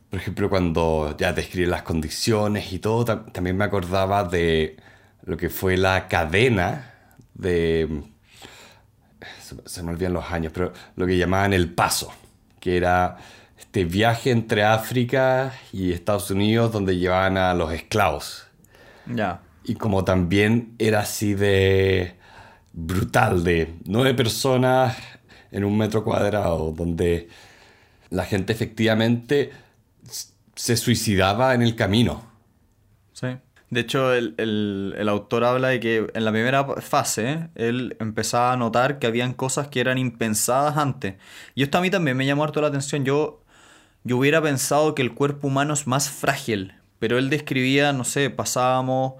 por 0.09 0.19
ejemplo, 0.19 0.49
cuando 0.49 1.15
ya 1.17 1.33
describe 1.33 1.67
las 1.67 1.83
condiciones 1.83 2.71
y 2.73 2.79
todo, 2.79 3.05
tam- 3.05 3.31
también 3.31 3.57
me 3.57 3.65
acordaba 3.65 4.23
de 4.25 4.77
lo 5.23 5.37
que 5.37 5.49
fue 5.49 5.77
la 5.77 6.07
cadena 6.07 6.93
de 7.33 8.03
se, 9.41 9.55
se 9.65 9.83
me 9.83 9.91
olvidan 9.91 10.13
los 10.13 10.31
años, 10.31 10.51
pero 10.53 10.73
lo 10.95 11.05
que 11.05 11.17
llamaban 11.17 11.53
el 11.53 11.73
paso, 11.73 12.11
que 12.59 12.77
era 12.77 13.17
este 13.59 13.85
viaje 13.85 14.31
entre 14.31 14.63
África 14.63 15.53
y 15.71 15.91
Estados 15.93 16.31
Unidos 16.31 16.71
donde 16.71 16.97
llevaban 16.97 17.37
a 17.37 17.53
los 17.53 17.71
esclavos. 17.73 18.47
Ya. 19.05 19.41
Y 19.63 19.75
como 19.75 20.03
también 20.03 20.75
era 20.79 21.01
así 21.01 21.33
de 21.35 22.15
brutal, 22.73 23.43
de 23.43 23.75
nueve 23.85 24.13
personas 24.15 24.97
en 25.51 25.63
un 25.65 25.77
metro 25.77 26.03
cuadrado, 26.03 26.71
donde 26.73 27.29
la 28.11 28.25
gente 28.25 28.53
efectivamente 28.53 29.51
se 30.55 30.77
suicidaba 30.77 31.53
en 31.53 31.61
el 31.61 31.75
camino. 31.75 32.23
Sí. 33.13 33.27
De 33.69 33.79
hecho, 33.81 34.13
el, 34.13 34.35
el- 34.37 34.95
el 34.97 35.09
autor 35.09 35.43
habla 35.45 35.69
de 35.69 35.79
que 35.79 36.07
en 36.13 36.25
la 36.25 36.31
primera 36.31 36.65
fase 36.81 37.49
él 37.55 37.95
empezaba 37.99 38.51
a 38.53 38.57
notar 38.57 38.99
que 38.99 39.07
habían 39.07 39.33
cosas 39.33 39.67
que 39.69 39.79
eran 39.79 39.97
impensadas 39.97 40.77
antes. 40.77 41.15
Y 41.55 41.63
esto 41.63 41.77
a 41.77 41.81
mí 41.81 41.89
también 41.89 42.17
me 42.17 42.25
llamó 42.25 42.43
harto 42.43 42.61
la 42.61 42.67
atención. 42.67 43.05
Yo, 43.05 43.43
yo 44.03 44.17
hubiera 44.17 44.41
pensado 44.41 44.95
que 44.95 45.03
el 45.03 45.13
cuerpo 45.15 45.47
humano 45.47 45.73
es 45.75 45.87
más 45.87 46.09
frágil, 46.11 46.75
pero 47.01 47.17
él 47.17 47.31
describía, 47.31 47.93
no 47.93 48.03
sé, 48.03 48.29
pasábamos, 48.29 49.15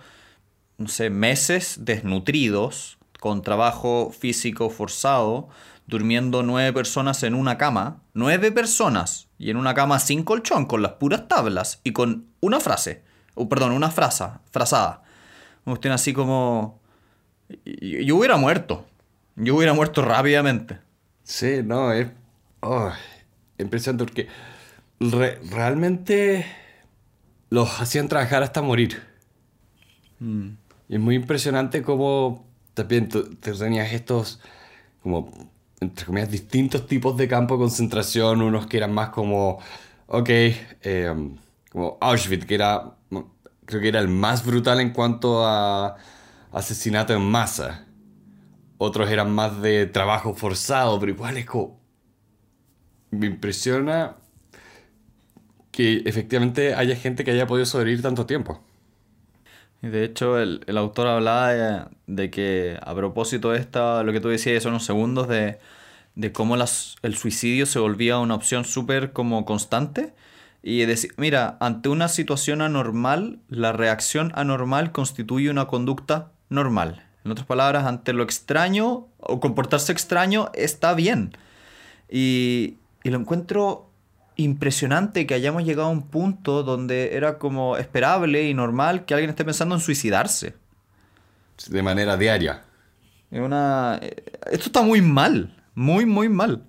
no 0.78 0.88
sé, 0.88 1.10
meses 1.10 1.78
desnutridos, 1.80 3.00
con 3.20 3.42
trabajo 3.42 4.12
físico 4.12 4.70
forzado, 4.70 5.50
durmiendo 5.88 6.44
nueve 6.44 6.74
personas 6.74 7.24
en 7.24 7.34
una 7.34 7.58
cama, 7.58 8.04
nueve 8.14 8.52
personas, 8.52 9.30
y 9.40 9.50
en 9.50 9.58
una 9.58 9.74
cama 9.74 9.98
sin 9.98 10.22
colchón, 10.22 10.68
con 10.68 10.84
las 10.84 10.92
puras 10.94 11.28
tablas 11.28 11.82
y 11.84 11.92
con 11.92 12.28
una 12.40 12.60
frase, 12.60 13.02
o 13.34 13.50
perdón, 13.50 13.72
una 13.72 13.90
frase, 13.90 14.26
frazada. 14.52 15.02
Una 15.66 15.96
así 15.96 16.14
como... 16.14 16.80
Yo 17.66 18.16
hubiera 18.16 18.38
muerto, 18.38 18.86
yo 19.36 19.56
hubiera 19.56 19.74
muerto 19.74 20.04
rápidamente. 20.04 20.78
Sí, 21.24 21.62
no, 21.64 21.92
es 21.92 22.10
oh, 22.60 22.92
impresionante 23.58 24.06
porque 24.06 24.28
re- 25.00 25.40
realmente 25.50 26.46
los 27.52 27.82
hacían 27.82 28.08
trabajar 28.08 28.42
hasta 28.42 28.62
morir. 28.62 29.04
Y 30.20 30.96
es 30.96 31.00
muy 31.00 31.16
impresionante 31.16 31.84
cómo 31.84 32.48
también 32.74 33.10
te 33.10 33.52
tenías 33.52 33.92
estos, 33.92 34.40
como, 35.04 35.30
entre 35.82 36.06
comillas, 36.06 36.32
distintos 36.32 36.88
tipos 36.88 37.18
de 37.18 37.28
campo 37.28 37.56
de 37.56 37.60
concentración, 37.60 38.42
unos 38.42 38.68
que 38.68 38.78
eran 38.78 38.94
más 38.94 39.10
como, 39.10 39.60
ok, 40.08 40.30
eh, 40.30 41.36
como 41.70 41.98
Auschwitz, 42.00 42.46
que 42.46 42.56
era, 42.56 42.96
creo 43.66 43.82
que 43.82 43.88
era 43.90 44.00
el 44.00 44.08
más 44.08 44.46
brutal 44.46 44.80
en 44.80 44.92
cuanto 44.92 45.46
a 45.46 45.98
asesinato 46.54 47.14
en 47.14 47.22
masa. 47.22 47.86
Otros 48.78 49.10
eran 49.10 49.30
más 49.30 49.62
de 49.62 49.88
trabajo 49.88 50.34
forzado, 50.34 51.00
pero 51.00 51.12
igual 51.12 51.38
es 51.38 51.46
como... 51.46 51.82
Me 53.12 53.28
impresiona 53.28 54.21
que 55.72 56.04
efectivamente 56.06 56.76
haya 56.76 56.96
gente 56.96 57.24
que 57.24 57.32
haya 57.32 57.48
podido 57.48 57.66
sobrevivir 57.66 58.02
tanto 58.02 58.26
tiempo. 58.26 58.62
De 59.82 60.04
hecho, 60.04 60.38
el, 60.38 60.64
el 60.68 60.78
autor 60.78 61.08
hablaba 61.08 61.90
de, 62.06 62.30
que 62.30 62.78
a 62.82 62.94
propósito 62.94 63.52
de 63.52 63.60
esta, 63.60 64.04
lo 64.04 64.14
que 64.14 64.20
tú 64.20 64.28
decías 64.30 64.58
hace 64.58 64.68
unos 64.68 64.86
segundos, 64.86 65.28
de, 65.28 65.58
de 66.16 66.32
cómo 66.32 66.56
las- 66.56 66.98
el 67.02 67.16
suicidio 67.16 67.66
se 67.66 67.80
volvía 67.80 68.20
una 68.20 68.36
opción 68.36 68.64
súper 68.64 69.12
como 69.12 69.44
constante. 69.46 70.14
Y 70.64 70.86
decir, 70.86 71.12
mira, 71.18 71.58
ante 71.60 71.90
una 71.90 72.08
situación 72.08 72.62
anormal, 72.62 73.40
la 73.50 73.72
reacción 73.72 74.32
anormal 74.36 74.92
constituye 74.92 75.50
una 75.50 75.66
conducta 75.66 76.34
normal. 76.50 77.04
En 77.26 77.32
otras 77.32 77.48
palabras, 77.48 77.86
ante 77.86 78.14
lo 78.14 78.22
extraño 78.22 79.08
o 79.18 79.40
comportarse 79.40 79.92
extraño 79.92 80.52
está 80.54 80.94
bien. 80.94 81.36
Y, 82.08 82.76
y 83.04 83.10
lo 83.10 83.18
encuentro 83.18 83.91
impresionante 84.44 85.26
que 85.26 85.34
hayamos 85.34 85.64
llegado 85.64 85.88
a 85.88 85.92
un 85.92 86.08
punto 86.08 86.64
donde 86.64 87.16
era 87.16 87.38
como 87.38 87.78
esperable 87.78 88.48
y 88.50 88.54
normal 88.54 89.06
que 89.06 89.14
alguien 89.14 89.30
esté 89.30 89.46
pensando 89.46 89.76
en 89.76 89.82
suicidarse. 89.82 90.56
De 91.70 91.84
manera 91.84 92.18
diaria. 92.18 92.64
Es 93.30 93.40
una... 93.40 94.00
eh, 94.02 94.24
Esto 94.52 94.66
está 94.66 94.82
muy 94.82 95.02
mal, 95.02 95.56
muy, 95.76 96.06
muy 96.06 96.28
mal. 96.30 96.64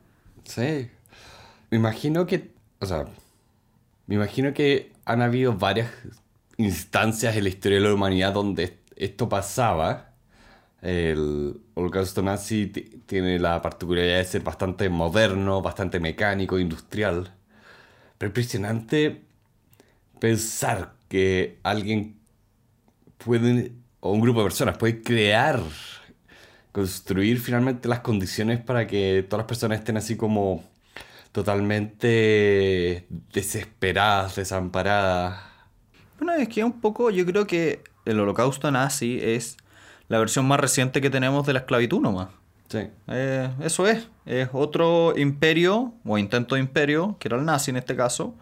Sí. 0.45 0.89
Me 1.71 1.79
imagino 1.79 2.27
que... 2.27 2.53
O 2.81 2.87
sea... 2.87 3.07
Me 4.07 4.17
imagino 4.17 4.53
que 4.53 4.93
han 5.05 5.23
habido 5.23 5.55
varias 5.55 5.91
instancias 6.59 7.37
en 7.37 7.45
la 7.45 7.49
historia 7.49 7.79
de 7.79 7.85
la 7.87 7.95
humanidad 7.95 8.33
donde 8.33 8.79
esto 8.97 9.29
pasaba. 9.29 10.11
El 10.83 11.61
holocausto 11.75 12.21
nazi 12.23 12.67
ti- 12.67 13.03
tiene 13.07 13.39
la 13.39 13.63
particularidad 13.63 14.19
de 14.19 14.25
ser 14.25 14.43
bastante 14.43 14.89
moderno, 14.89 15.63
bastante 15.63 16.01
mecánico, 16.01 16.59
industrial. 16.59 17.33
Impresionante 18.27 19.23
pensar 20.19 20.95
que 21.09 21.59
alguien 21.63 22.17
puede, 23.19 23.73
o 24.01 24.13
un 24.13 24.21
grupo 24.21 24.41
de 24.41 24.45
personas 24.47 24.79
puede 24.79 25.03
crear, 25.03 25.61
construir 26.71 27.41
finalmente 27.41 27.89
las 27.89 28.01
condiciones 28.01 28.61
para 28.61 28.87
que 28.87 29.27
todas 29.29 29.43
las 29.43 29.49
personas 29.49 29.79
estén 29.79 29.97
así 29.97 30.17
como 30.17 30.65
totalmente 31.33 33.07
desesperadas, 33.33 34.37
desamparadas. 34.37 35.41
Bueno, 36.19 36.35
es 36.35 36.49
que 36.49 36.63
un 36.63 36.81
poco 36.81 37.11
yo 37.11 37.27
creo 37.27 37.47
que 37.47 37.83
el 38.05 38.21
holocausto 38.21 38.71
nazi 38.71 39.19
es 39.21 39.57
la 40.09 40.19
versión 40.19 40.47
más 40.47 40.61
reciente 40.61 41.01
que 41.01 41.11
tenemos 41.11 41.47
de 41.47 41.55
la 41.55 41.61
esclavitud 41.61 42.01
nomás. 42.01 42.29
Sí. 42.73 42.89
Eh, 43.09 43.51
eso 43.61 43.87
es, 43.87 44.09
es 44.25 44.49
otro 44.53 45.13
imperio 45.19 45.93
o 46.07 46.17
intento 46.17 46.55
de 46.55 46.63
imperio, 46.63 47.17
que 47.19 47.29
era 47.29 47.37
el 47.37 47.45
nazi 47.45 47.71
en 47.71 47.77
este 47.77 47.95
caso, 47.97 48.35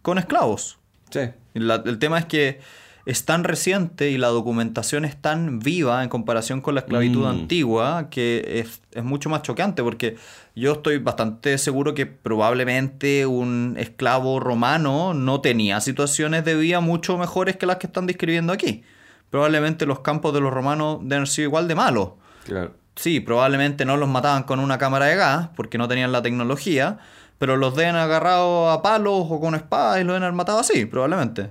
con 0.00 0.16
esclavos. 0.18 0.78
Sí. 1.10 1.20
La- 1.52 1.82
el 1.84 1.98
tema 1.98 2.18
es 2.18 2.24
que 2.24 2.60
es 3.06 3.26
tan 3.26 3.44
reciente 3.44 4.10
y 4.10 4.16
la 4.16 4.28
documentación 4.28 5.04
es 5.04 5.20
tan 5.20 5.58
viva 5.58 6.02
en 6.02 6.08
comparación 6.08 6.62
con 6.62 6.74
la 6.74 6.80
esclavitud 6.80 7.24
Mm. 7.24 7.28
antigua 7.28 8.08
que 8.10 8.60
es, 8.64 8.80
es 8.92 9.04
mucho 9.04 9.28
más 9.28 9.42
chocante 9.42 9.82
porque 9.82 10.16
yo 10.56 10.72
estoy 10.72 10.96
bastante 10.96 11.58
seguro 11.58 11.92
que 11.92 12.06
probablemente 12.06 13.26
un 13.26 13.74
esclavo 13.78 14.40
romano 14.40 15.12
no 15.12 15.42
tenía 15.42 15.82
situaciones 15.82 16.46
de 16.46 16.54
vida 16.54 16.80
mucho 16.80 17.18
mejores 17.18 17.56
que 17.58 17.66
las 17.66 17.76
que 17.76 17.88
están 17.88 18.06
describiendo 18.06 18.54
aquí. 18.54 18.82
Probablemente 19.28 19.84
los 19.84 20.00
campos 20.00 20.32
de 20.32 20.40
los 20.40 20.52
romanos 20.54 21.00
deben 21.02 21.18
haber 21.18 21.28
sido 21.28 21.48
igual 21.48 21.68
de 21.68 21.74
malos. 21.74 22.10
Claro. 22.44 22.72
Sí, 22.96 23.20
probablemente 23.20 23.84
no 23.84 23.96
los 23.96 24.08
mataban 24.08 24.44
con 24.44 24.60
una 24.60 24.78
cámara 24.78 25.06
de 25.06 25.16
gas 25.16 25.48
porque 25.56 25.78
no 25.78 25.88
tenían 25.88 26.12
la 26.12 26.22
tecnología, 26.22 26.98
pero 27.38 27.56
los 27.56 27.74
deben 27.74 27.96
agarrado 27.96 28.70
a 28.70 28.82
palos 28.82 29.26
o 29.28 29.40
con 29.40 29.54
espadas 29.54 30.00
y 30.00 30.04
los 30.04 30.18
deben 30.20 30.34
matado 30.34 30.60
así, 30.60 30.84
probablemente. 30.86 31.50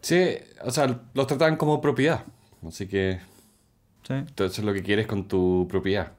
Sí, 0.00 0.34
o 0.64 0.70
sea, 0.70 0.98
los 1.14 1.26
trataban 1.26 1.56
como 1.56 1.80
propiedad. 1.80 2.24
Así 2.66 2.86
que 2.88 3.20
Sí. 4.02 4.14
eso 4.36 4.44
es 4.44 4.58
lo 4.64 4.72
que 4.72 4.82
quieres 4.82 5.06
con 5.06 5.28
tu 5.28 5.68
propiedad. 5.70 6.12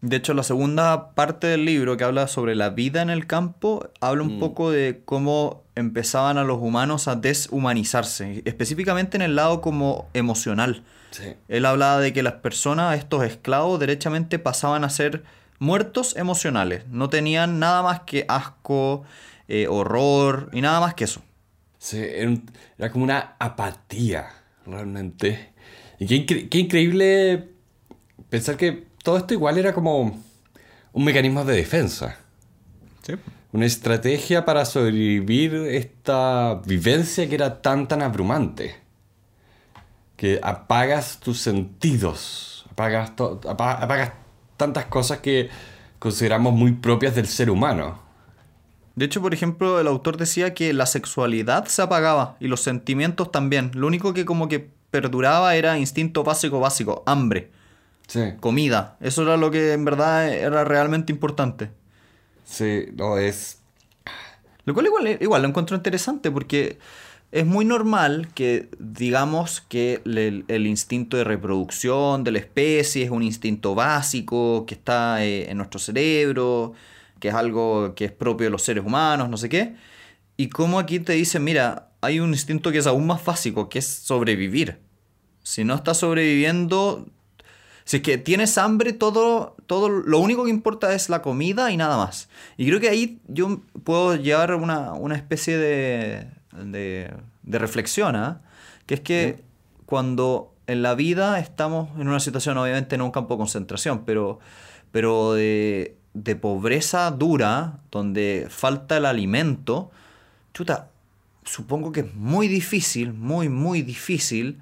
De 0.00 0.16
hecho, 0.16 0.32
la 0.34 0.42
segunda 0.42 1.10
parte 1.14 1.46
del 1.46 1.64
libro 1.66 1.96
que 1.96 2.04
habla 2.04 2.26
sobre 2.26 2.54
la 2.56 2.70
vida 2.70 3.02
en 3.02 3.10
el 3.10 3.26
campo, 3.26 3.88
habla 4.00 4.22
un 4.22 4.40
poco 4.40 4.70
de 4.70 5.02
cómo 5.04 5.62
empezaban 5.80 6.38
a 6.38 6.44
los 6.44 6.58
humanos 6.58 7.08
a 7.08 7.16
deshumanizarse, 7.16 8.42
específicamente 8.44 9.16
en 9.16 9.22
el 9.22 9.36
lado 9.36 9.60
como 9.60 10.08
emocional. 10.14 10.84
Sí. 11.10 11.34
Él 11.48 11.66
hablaba 11.66 12.00
de 12.00 12.12
que 12.12 12.22
las 12.22 12.34
personas, 12.34 12.98
estos 12.98 13.24
esclavos, 13.24 13.80
derechamente 13.80 14.38
pasaban 14.38 14.84
a 14.84 14.90
ser 14.90 15.24
muertos 15.58 16.16
emocionales. 16.16 16.86
No 16.88 17.10
tenían 17.10 17.58
nada 17.58 17.82
más 17.82 18.00
que 18.00 18.24
asco, 18.28 19.04
eh, 19.48 19.66
horror 19.68 20.50
y 20.52 20.60
nada 20.60 20.80
más 20.80 20.94
que 20.94 21.04
eso. 21.04 21.22
Sí, 21.78 21.98
era, 21.98 22.90
como 22.90 23.04
una 23.04 23.36
apatía, 23.38 24.28
realmente. 24.66 25.52
Y 25.98 26.26
qué, 26.26 26.48
qué 26.48 26.58
increíble 26.58 27.50
pensar 28.28 28.56
que 28.56 28.86
todo 29.02 29.16
esto 29.16 29.34
igual 29.34 29.58
era 29.58 29.72
como 29.72 30.22
un 30.92 31.04
mecanismo 31.04 31.44
de 31.44 31.56
defensa. 31.56 32.16
Sí. 33.02 33.14
Una 33.52 33.66
estrategia 33.66 34.44
para 34.44 34.64
sobrevivir 34.64 35.54
esta 35.54 36.60
vivencia 36.64 37.28
que 37.28 37.34
era 37.34 37.60
tan, 37.62 37.88
tan 37.88 38.02
abrumante. 38.02 38.76
Que 40.16 40.38
apagas 40.42 41.18
tus 41.18 41.40
sentidos, 41.40 42.66
apagas, 42.70 43.12
apagas 43.48 44.12
tantas 44.56 44.84
cosas 44.86 45.18
que 45.18 45.48
consideramos 45.98 46.52
muy 46.52 46.72
propias 46.72 47.14
del 47.14 47.26
ser 47.26 47.50
humano. 47.50 47.98
De 48.94 49.06
hecho, 49.06 49.20
por 49.20 49.34
ejemplo, 49.34 49.80
el 49.80 49.86
autor 49.86 50.16
decía 50.16 50.54
que 50.54 50.72
la 50.72 50.86
sexualidad 50.86 51.64
se 51.66 51.82
apagaba 51.82 52.36
y 52.38 52.48
los 52.48 52.60
sentimientos 52.60 53.32
también. 53.32 53.70
Lo 53.74 53.86
único 53.86 54.12
que 54.12 54.24
como 54.24 54.48
que 54.48 54.70
perduraba 54.90 55.54
era 55.54 55.78
instinto 55.78 56.22
básico 56.22 56.60
básico, 56.60 57.02
hambre. 57.06 57.50
Sí. 58.06 58.34
Comida. 58.40 58.96
Eso 59.00 59.22
era 59.22 59.36
lo 59.36 59.50
que 59.50 59.72
en 59.72 59.84
verdad 59.84 60.28
era 60.28 60.64
realmente 60.64 61.12
importante. 61.12 61.70
Sí, 62.50 62.86
no 62.96 63.16
es. 63.16 63.60
Lo 64.64 64.74
cual 64.74 64.86
igual, 64.86 65.18
igual 65.20 65.42
lo 65.42 65.48
encuentro 65.48 65.76
interesante 65.76 66.32
porque 66.32 66.78
es 67.30 67.46
muy 67.46 67.64
normal 67.64 68.28
que 68.34 68.68
digamos 68.80 69.60
que 69.60 70.02
el, 70.04 70.66
instinto 70.66 71.16
de 71.16 71.22
reproducción 71.22 72.24
de 72.24 72.32
la 72.32 72.40
especie 72.40 73.04
es 73.04 73.10
un 73.10 73.22
instinto 73.22 73.76
básico 73.76 74.66
que 74.66 74.74
está 74.74 75.24
eh, 75.24 75.48
en 75.48 75.58
nuestro 75.58 75.78
cerebro, 75.78 76.74
que 77.20 77.28
es 77.28 77.34
algo 77.34 77.94
que 77.94 78.06
es 78.06 78.12
propio 78.12 78.46
de 78.46 78.50
los 78.50 78.62
seres 78.62 78.84
humanos, 78.84 79.30
no 79.30 79.36
sé 79.36 79.48
qué. 79.48 79.76
Y 80.36 80.48
como 80.48 80.80
aquí 80.80 80.98
te 80.98 81.12
dicen, 81.12 81.44
mira, 81.44 81.92
hay 82.00 82.18
un 82.18 82.30
instinto 82.30 82.72
que 82.72 82.78
es 82.78 82.86
aún 82.88 83.06
más 83.06 83.24
básico, 83.24 83.68
que 83.68 83.78
es 83.78 83.86
sobrevivir. 83.86 84.80
Si 85.44 85.62
no 85.62 85.76
estás 85.76 85.98
sobreviviendo, 85.98 87.06
si 87.84 87.98
es 87.98 88.02
que 88.02 88.18
tienes 88.18 88.58
hambre, 88.58 88.92
todo, 88.92 89.56
todo, 89.66 89.88
lo 89.88 90.18
único 90.18 90.44
que 90.44 90.50
importa 90.50 90.94
es 90.94 91.08
la 91.08 91.22
comida 91.22 91.70
y 91.70 91.76
nada 91.76 91.96
más. 91.96 92.28
Y 92.56 92.66
creo 92.66 92.80
que 92.80 92.88
ahí 92.88 93.20
yo 93.28 93.62
puedo 93.84 94.16
llevar 94.16 94.54
una, 94.54 95.14
especie 95.14 95.58
de, 95.58 96.28
de, 96.52 97.58
reflexión, 97.58 98.16
¿ah? 98.16 98.42
que 98.86 98.94
es 98.94 99.00
que 99.00 99.42
cuando 99.86 100.54
en 100.66 100.82
la 100.82 100.94
vida 100.94 101.38
estamos 101.40 101.90
en 101.98 102.08
una 102.08 102.20
situación, 102.20 102.56
obviamente 102.58 102.96
no 102.96 103.06
un 103.06 103.10
campo 103.10 103.34
de 103.34 103.38
concentración, 103.38 104.04
pero, 104.04 104.38
pero 104.92 105.32
de, 105.34 105.96
de 106.14 106.36
pobreza 106.36 107.10
dura, 107.10 107.80
donde 107.90 108.46
falta 108.50 108.96
el 108.96 109.06
alimento, 109.06 109.90
chuta, 110.54 110.90
supongo 111.44 111.92
que 111.92 112.00
es 112.00 112.14
muy 112.14 112.46
difícil, 112.46 113.12
muy, 113.12 113.48
muy 113.48 113.82
difícil 113.82 114.60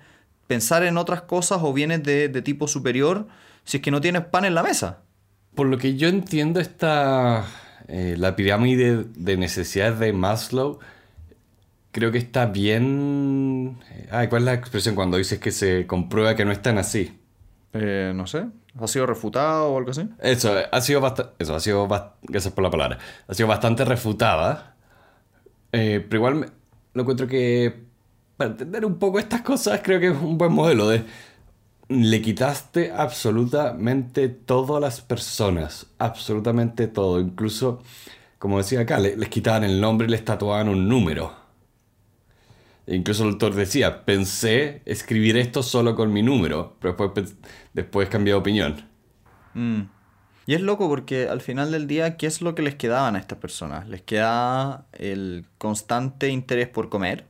pensar 0.49 0.83
en 0.83 0.97
otras 0.97 1.23
cosas 1.23 1.61
o 1.62 1.73
bienes 1.73 2.02
de, 2.02 2.28
tipo 2.43 2.67
superior 2.67 3.28
si 3.64 3.76
es 3.76 3.83
que 3.83 3.93
no 3.93 4.00
tienes 4.00 4.25
pan 4.25 4.45
en 4.45 4.55
la 4.55 4.64
mesa. 4.64 5.02
Por 5.55 5.69
lo 5.69 5.78
que 5.78 5.97
yo 5.97 6.09
entiendo, 6.09 6.59
esta, 6.59 7.45
eh, 7.87 8.17
la 8.19 8.35
pirámide 8.35 9.05
de 9.14 9.37
necesidades 9.37 9.99
de 10.00 10.12
Maslow 10.12 10.81
creo 11.93 12.11
que 12.11 12.19
está 12.19 12.47
bien... 12.47 13.78
Ay, 14.11 14.28
¿Cuál 14.28 14.43
es 14.43 14.47
la 14.47 14.55
expresión 14.55 14.95
cuando 14.95 15.17
dices 15.17 15.38
que 15.38 15.50
se 15.50 15.87
comprueba 15.87 16.35
que 16.35 16.45
no 16.45 16.52
están 16.52 16.78
así? 16.78 17.19
Eh, 17.75 18.12
no 18.14 18.26
sé. 18.26 18.47
¿Ha 18.81 18.87
sido 18.87 19.07
refutado 19.07 19.73
o 19.73 19.78
algo 19.78 19.90
así? 19.90 20.09
Eso, 20.21 20.55
ha 20.71 20.81
sido 20.81 21.00
bastante... 21.00 21.33
Eso, 21.38 21.55
ha 21.55 21.61
sido... 21.61 21.87
Gracias 22.23 22.55
por 22.55 22.64
la 22.64 22.71
palabra. 22.71 22.99
Ha 23.26 23.35
sido 23.35 23.49
bastante 23.49 23.85
refutada. 23.85 24.76
Eh, 25.73 26.05
pero 26.09 26.21
igual 26.21 26.52
lo 26.95 27.02
encuentro 27.02 27.26
que 27.26 27.88
para 28.38 28.52
entender 28.52 28.87
un 28.87 28.99
poco 28.99 29.18
estas 29.18 29.42
cosas, 29.42 29.81
creo 29.83 30.01
que 30.01 30.09
es 30.09 30.16
un 30.16 30.38
buen 30.38 30.53
modelo 30.53 30.88
de... 30.88 31.05
Le 31.88 32.22
quitaste 32.22 32.92
absolutamente 32.92 34.29
todo 34.29 34.77
a 34.77 34.81
las 34.81 35.01
personas, 35.01 35.87
absolutamente 35.98 36.87
todo. 36.87 37.18
Incluso, 37.18 37.83
como 38.38 38.59
decía 38.59 38.81
acá, 38.81 39.01
les 39.01 39.29
quitaban 39.29 39.64
el 39.64 39.81
nombre 39.81 40.07
y 40.07 40.11
les 40.11 40.24
tatuaban 40.24 40.68
un 40.68 40.88
número. 40.88 41.33
E 42.87 42.94
incluso 42.94 43.24
el 43.24 43.31
autor 43.31 43.55
decía, 43.55 44.05
pensé 44.05 44.83
escribir 44.85 45.37
esto 45.37 45.62
solo 45.62 45.96
con 45.96 46.12
mi 46.12 46.22
número, 46.22 46.77
pero 46.79 46.94
después, 46.94 47.35
después 47.72 48.09
cambié 48.09 48.35
de 48.35 48.38
opinión. 48.38 48.88
Mm. 49.55 49.83
Y 50.46 50.55
es 50.55 50.61
loco 50.61 50.88
porque 50.88 51.29
al 51.29 51.40
final 51.40 51.72
del 51.72 51.87
día, 51.87 52.16
¿qué 52.16 52.27
es 52.27 52.40
lo 52.40 52.55
que 52.55 52.62
les 52.62 52.77
quedaban 52.77 53.16
a 53.16 53.18
estas 53.18 53.38
personas? 53.38 53.88
Les 53.88 54.03
quedaba 54.03 54.87
el 54.92 55.46
constante 55.59 56.29
interés 56.29 56.68
por 56.68 56.88
comer, 56.88 57.27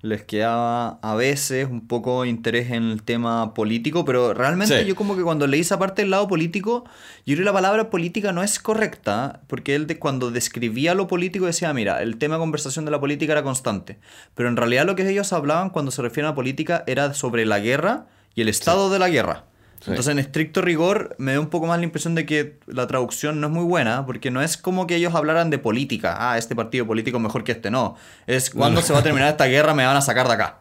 les 0.00 0.22
quedaba 0.22 1.00
a 1.02 1.14
veces 1.16 1.68
un 1.68 1.88
poco 1.88 2.24
interés 2.24 2.70
en 2.70 2.84
el 2.84 3.02
tema 3.02 3.52
político, 3.52 4.04
pero 4.04 4.32
realmente 4.32 4.84
yo 4.86 4.94
como 4.94 5.16
que 5.16 5.22
cuando 5.22 5.46
leí 5.46 5.60
esa 5.60 5.78
parte 5.78 6.02
del 6.02 6.12
lado 6.12 6.28
político, 6.28 6.84
yo 7.26 7.34
creo 7.34 7.38
que 7.38 7.44
la 7.44 7.52
palabra 7.52 7.90
política 7.90 8.32
no 8.32 8.42
es 8.42 8.60
correcta, 8.60 9.40
porque 9.48 9.74
él 9.74 9.86
de, 9.88 9.98
cuando 9.98 10.30
describía 10.30 10.94
lo 10.94 11.08
político 11.08 11.46
decía, 11.46 11.72
mira, 11.74 12.00
el 12.02 12.16
tema 12.16 12.36
de 12.36 12.40
conversación 12.40 12.84
de 12.84 12.92
la 12.92 13.00
política 13.00 13.32
era 13.32 13.42
constante, 13.42 13.98
pero 14.34 14.48
en 14.48 14.56
realidad 14.56 14.86
lo 14.86 14.94
que 14.94 15.08
ellos 15.08 15.32
hablaban 15.32 15.70
cuando 15.70 15.90
se 15.90 16.02
refieren 16.02 16.30
a 16.30 16.34
política 16.34 16.84
era 16.86 17.12
sobre 17.14 17.44
la 17.44 17.58
guerra 17.58 18.06
y 18.36 18.42
el 18.42 18.48
estado 18.48 18.90
de 18.90 19.00
la 19.00 19.08
guerra. 19.08 19.46
Entonces, 19.86 20.08
en 20.08 20.18
estricto 20.18 20.60
rigor, 20.60 21.14
me 21.18 21.34
da 21.34 21.40
un 21.40 21.48
poco 21.48 21.66
más 21.66 21.78
la 21.78 21.84
impresión 21.84 22.14
de 22.14 22.26
que 22.26 22.58
la 22.66 22.86
traducción 22.86 23.40
no 23.40 23.46
es 23.46 23.52
muy 23.52 23.64
buena, 23.64 24.04
porque 24.06 24.30
no 24.30 24.42
es 24.42 24.56
como 24.56 24.86
que 24.86 24.96
ellos 24.96 25.14
hablaran 25.14 25.50
de 25.50 25.58
política. 25.58 26.16
Ah, 26.18 26.36
este 26.36 26.56
partido 26.56 26.86
político 26.86 27.18
es 27.18 27.22
mejor 27.22 27.44
que 27.44 27.52
este. 27.52 27.70
No. 27.70 27.96
Es 28.26 28.50
cuando 28.50 28.82
se 28.82 28.92
va 28.92 29.00
a 29.00 29.02
terminar 29.02 29.28
esta 29.28 29.46
guerra, 29.46 29.74
me 29.74 29.86
van 29.86 29.96
a 29.96 30.00
sacar 30.00 30.26
de 30.26 30.34
acá. 30.34 30.60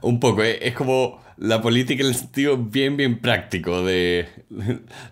Un 0.00 0.20
poco, 0.20 0.42
eh, 0.42 0.58
es 0.62 0.74
como 0.74 1.20
la 1.36 1.60
política 1.60 2.02
en 2.02 2.10
el 2.10 2.14
sentido 2.14 2.56
bien, 2.56 2.96
bien 2.96 3.18
práctico 3.20 3.84
de 3.84 4.28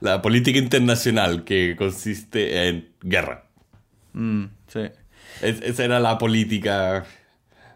la 0.01 0.23
política 0.23 0.59
internacional 0.59 1.44
que 1.44 1.75
consiste 1.77 2.68
en 2.68 2.92
guerra. 3.03 3.44
Mm, 4.12 4.44
sí. 4.68 4.81
esa 5.42 5.85
era 5.85 5.99
la 5.99 6.18
política 6.18 7.05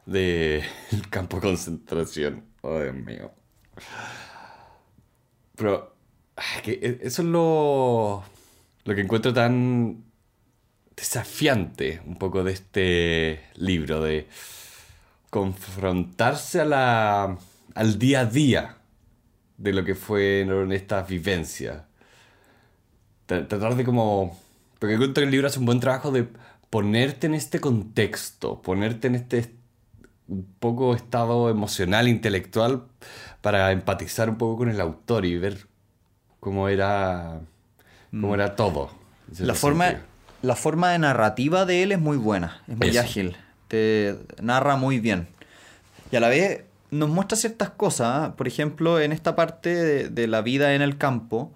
del 0.06 0.62
campo 1.10 1.36
de 1.36 1.42
concentración. 1.42 2.44
Oh, 2.62 2.80
Dios 2.80 2.94
mío. 2.94 3.32
Pero 5.58 5.94
e, 6.64 7.00
eso 7.02 7.22
es 7.22 7.28
lo, 7.28 8.24
lo 8.84 8.94
que 8.94 9.00
encuentro 9.00 9.34
tan 9.34 10.04
desafiante 10.96 12.00
un 12.06 12.16
poco 12.16 12.44
de 12.44 12.52
este 12.52 13.40
libro, 13.56 14.00
de 14.00 14.28
confrontarse 15.30 16.60
a 16.60 16.64
la, 16.64 17.38
al 17.74 17.98
día 17.98 18.20
a 18.20 18.24
día 18.26 18.76
de 19.58 19.72
lo 19.72 19.84
que 19.84 19.94
fueron 19.94 20.72
estas 20.72 21.08
vivencias. 21.08 21.82
Tratar 23.26 23.74
de 23.76 23.84
como... 23.84 24.38
Porque 24.78 24.94
encuentro 24.94 25.20
que 25.20 25.26
el 25.26 25.30
libro 25.32 25.48
hace 25.48 25.58
un 25.58 25.66
buen 25.66 25.80
trabajo 25.80 26.12
de 26.12 26.28
ponerte 26.70 27.26
en 27.26 27.34
este 27.34 27.60
contexto, 27.60 28.62
ponerte 28.62 29.08
en 29.08 29.16
este 29.16 29.58
un 30.28 30.46
poco 30.60 30.94
estado 30.94 31.48
emocional, 31.50 32.06
intelectual, 32.06 32.84
para 33.40 33.72
empatizar 33.72 34.28
un 34.28 34.36
poco 34.36 34.58
con 34.58 34.68
el 34.68 34.80
autor 34.80 35.24
y 35.24 35.38
ver 35.38 35.66
cómo 36.40 36.68
era, 36.68 37.40
cómo 38.10 38.30
mm. 38.30 38.34
era 38.34 38.56
todo. 38.56 38.90
La 39.38 39.54
forma, 39.54 40.00
la 40.42 40.56
forma 40.56 40.90
de 40.90 40.98
narrativa 40.98 41.64
de 41.64 41.82
él 41.82 41.92
es 41.92 41.98
muy 41.98 42.16
buena, 42.16 42.62
es 42.68 42.76
muy 42.76 42.96
ágil, 42.96 43.36
te 43.68 44.16
narra 44.40 44.76
muy 44.76 45.00
bien. 45.00 45.28
Y 46.10 46.16
a 46.16 46.20
la 46.20 46.28
vez 46.28 46.62
nos 46.90 47.10
muestra 47.10 47.36
ciertas 47.36 47.70
cosas, 47.70 48.28
¿eh? 48.28 48.32
por 48.36 48.48
ejemplo, 48.48 49.00
en 49.00 49.12
esta 49.12 49.36
parte 49.36 50.08
de, 50.08 50.26
la 50.26 50.40
vida 50.40 50.74
en 50.74 50.82
el 50.82 50.96
campo, 50.96 51.52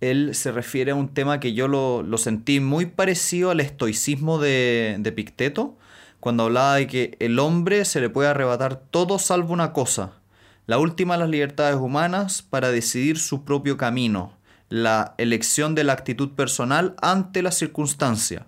él 0.00 0.34
se 0.34 0.52
refiere 0.52 0.92
a 0.92 0.94
un 0.94 1.08
tema 1.08 1.40
que 1.40 1.54
yo 1.54 1.66
lo, 1.66 2.02
lo 2.02 2.18
sentí 2.18 2.60
muy 2.60 2.86
parecido 2.86 3.50
al 3.50 3.60
estoicismo 3.60 4.38
de, 4.38 4.96
de 5.00 5.12
Picteto, 5.12 5.76
cuando 6.20 6.44
hablaba 6.44 6.76
de 6.76 6.86
que 6.86 7.16
el 7.18 7.38
hombre 7.38 7.84
se 7.84 8.00
le 8.00 8.10
puede 8.10 8.28
arrebatar 8.28 8.76
todo 8.76 9.18
salvo 9.18 9.52
una 9.52 9.72
cosa, 9.72 10.12
la 10.66 10.78
última 10.78 11.14
de 11.14 11.20
las 11.20 11.30
libertades 11.30 11.76
humanas 11.76 12.42
para 12.42 12.70
decidir 12.70 13.18
su 13.18 13.44
propio 13.44 13.76
camino, 13.76 14.32
la 14.68 15.14
elección 15.18 15.74
de 15.74 15.84
la 15.84 15.92
actitud 15.92 16.30
personal 16.30 16.94
ante 17.00 17.42
la 17.42 17.52
circunstancia. 17.52 18.46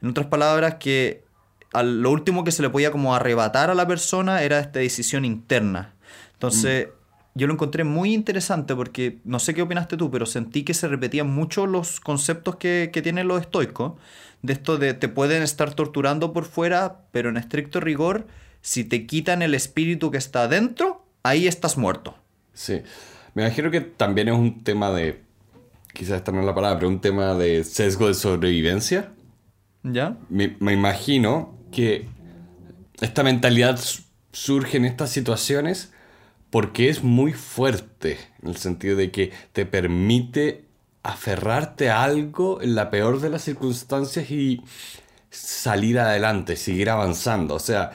En 0.00 0.10
otras 0.10 0.26
palabras, 0.26 0.76
que 0.80 1.24
lo 1.80 2.10
último 2.10 2.44
que 2.44 2.52
se 2.52 2.62
le 2.62 2.70
podía 2.70 2.90
como 2.90 3.14
arrebatar 3.14 3.70
a 3.70 3.74
la 3.74 3.86
persona 3.86 4.42
era 4.42 4.58
esta 4.60 4.80
decisión 4.80 5.24
interna. 5.24 5.94
Entonces, 6.32 6.88
mm. 6.88 7.38
yo 7.38 7.46
lo 7.46 7.52
encontré 7.52 7.84
muy 7.84 8.14
interesante 8.14 8.74
porque, 8.74 9.20
no 9.24 9.38
sé 9.38 9.54
qué 9.54 9.62
opinaste 9.62 9.96
tú, 9.96 10.10
pero 10.10 10.26
sentí 10.26 10.64
que 10.64 10.74
se 10.74 10.88
repetían 10.88 11.30
mucho 11.30 11.66
los 11.66 12.00
conceptos 12.00 12.56
que, 12.56 12.90
que 12.92 13.02
tienen 13.02 13.28
los 13.28 13.42
estoicos, 13.42 13.92
de 14.40 14.54
esto 14.54 14.76
de 14.76 14.94
te 14.94 15.08
pueden 15.08 15.42
estar 15.42 15.74
torturando 15.74 16.32
por 16.32 16.44
fuera, 16.44 17.02
pero 17.12 17.28
en 17.28 17.36
estricto 17.36 17.78
rigor, 17.78 18.26
si 18.60 18.84
te 18.84 19.06
quitan 19.06 19.42
el 19.42 19.54
espíritu 19.54 20.10
que 20.10 20.18
está 20.18 20.42
adentro, 20.44 21.01
ahí 21.22 21.46
estás 21.46 21.76
muerto. 21.76 22.14
Sí. 22.52 22.82
Me 23.34 23.42
imagino 23.44 23.70
que 23.70 23.80
también 23.80 24.28
es 24.28 24.34
un 24.34 24.62
tema 24.62 24.90
de 24.90 25.22
quizás 25.92 26.16
esta 26.16 26.32
no 26.32 26.40
es 26.40 26.46
la 26.46 26.54
palabra, 26.54 26.78
pero 26.78 26.88
un 26.88 27.00
tema 27.00 27.34
de 27.34 27.64
sesgo 27.64 28.08
de 28.08 28.14
sobrevivencia. 28.14 29.12
¿Ya? 29.82 30.16
Me, 30.28 30.56
me 30.60 30.72
imagino 30.72 31.58
que 31.70 32.08
esta 33.00 33.22
mentalidad 33.22 33.80
surge 34.32 34.76
en 34.76 34.84
estas 34.84 35.10
situaciones 35.10 35.92
porque 36.50 36.88
es 36.88 37.02
muy 37.02 37.32
fuerte, 37.32 38.18
en 38.42 38.50
el 38.50 38.56
sentido 38.56 38.96
de 38.96 39.10
que 39.10 39.32
te 39.52 39.64
permite 39.64 40.66
aferrarte 41.02 41.90
a 41.90 42.04
algo 42.04 42.60
en 42.60 42.74
la 42.74 42.90
peor 42.90 43.20
de 43.20 43.30
las 43.30 43.42
circunstancias 43.42 44.30
y 44.30 44.62
salir 45.30 45.98
adelante, 45.98 46.56
seguir 46.56 46.90
avanzando. 46.90 47.54
O 47.54 47.58
sea, 47.58 47.92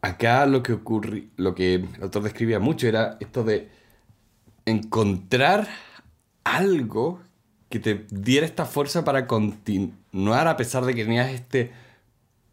acá 0.00 0.46
lo 0.46 0.62
que 0.62 0.72
ocurre, 0.72 1.28
lo 1.36 1.54
que 1.54 1.74
el 1.74 1.88
autor 2.02 2.22
describía 2.22 2.60
mucho 2.60 2.86
era 2.86 3.16
esto 3.20 3.44
de 3.44 3.68
encontrar 4.64 5.68
algo 6.44 7.20
que 7.68 7.78
te 7.78 8.06
diera 8.10 8.46
esta 8.46 8.64
fuerza 8.64 9.04
para 9.04 9.26
continuar 9.26 10.48
a 10.48 10.56
pesar 10.56 10.84
de 10.84 10.94
que 10.94 11.04
tenías 11.04 11.30
este 11.30 11.72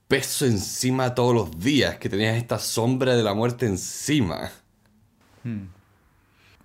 peso 0.07 0.45
encima 0.45 1.15
todos 1.15 1.33
los 1.33 1.59
días, 1.59 1.97
que 1.97 2.09
tenías 2.09 2.37
esta 2.37 2.59
sombra 2.59 3.15
de 3.15 3.23
la 3.23 3.33
muerte 3.33 3.65
encima. 3.65 4.51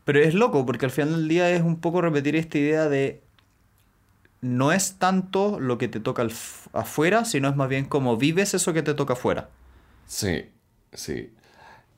Pero 0.05 0.21
es 0.21 0.35
loco, 0.35 0.65
porque 0.65 0.87
al 0.87 0.91
final 0.91 1.13
del 1.13 1.29
día 1.29 1.51
es 1.51 1.63
un 1.63 1.81
poco 1.81 2.01
repetir 2.01 2.37
esta 2.37 2.59
idea 2.59 2.89
de 2.89 3.23
no 4.41 4.73
es 4.73 4.99
tanto 4.99 5.59
lo 5.61 5.79
que 5.79 5.89
te 5.89 6.01
toca 6.01 6.27
afuera, 6.73 7.25
sino 7.25 7.49
es 7.49 7.57
más 7.57 7.69
bien 7.69 7.85
cómo 7.85 8.17
vives 8.17 8.55
eso 8.55 8.73
que 8.73 8.83
te 8.83 8.95
toca 8.95 9.15
afuera. 9.15 9.51
Sí, 10.07 10.47
sí. 10.93 11.33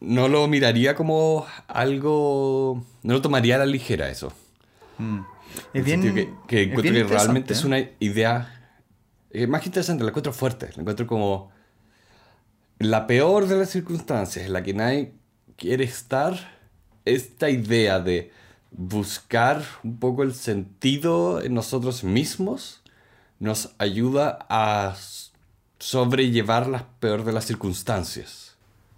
No 0.00 0.28
lo 0.28 0.46
miraría 0.48 0.94
como 0.94 1.46
algo... 1.68 2.84
No 3.02 3.14
lo 3.14 3.22
tomaría 3.22 3.56
a 3.56 3.58
la 3.58 3.66
ligera 3.66 4.08
eso. 4.08 4.32
En 4.98 5.24
Es 5.74 5.84
bien, 5.84 6.02
que, 6.02 6.32
que 6.46 6.62
es 6.62 6.68
encuentro 6.68 6.92
bien 6.92 7.06
que 7.06 7.12
realmente 7.12 7.52
es 7.52 7.64
¿eh? 7.64 7.66
una 7.66 7.80
idea 7.98 8.60
eh, 9.30 9.46
más 9.46 9.60
que 9.60 9.68
interesante, 9.68 10.02
la 10.02 10.10
encuentro 10.10 10.32
fuerte, 10.32 10.70
la 10.74 10.80
encuentro 10.80 11.06
como 11.06 11.52
la 12.78 13.06
peor 13.06 13.46
de 13.46 13.56
las 13.56 13.70
circunstancias, 13.70 14.44
en 14.46 14.52
la 14.52 14.62
que 14.62 14.74
nadie 14.74 15.12
quiere 15.56 15.84
estar, 15.84 16.58
esta 17.04 17.48
idea 17.48 18.00
de 18.00 18.32
buscar 18.72 19.62
un 19.84 19.98
poco 19.98 20.22
el 20.24 20.34
sentido 20.34 21.42
en 21.42 21.54
nosotros 21.54 22.02
mismos 22.02 22.82
nos 23.38 23.74
ayuda 23.78 24.46
a 24.48 24.96
sobrellevar 25.78 26.66
las 26.66 26.82
peor 26.98 27.24
de 27.24 27.32
las 27.32 27.46
circunstancias. 27.46 28.49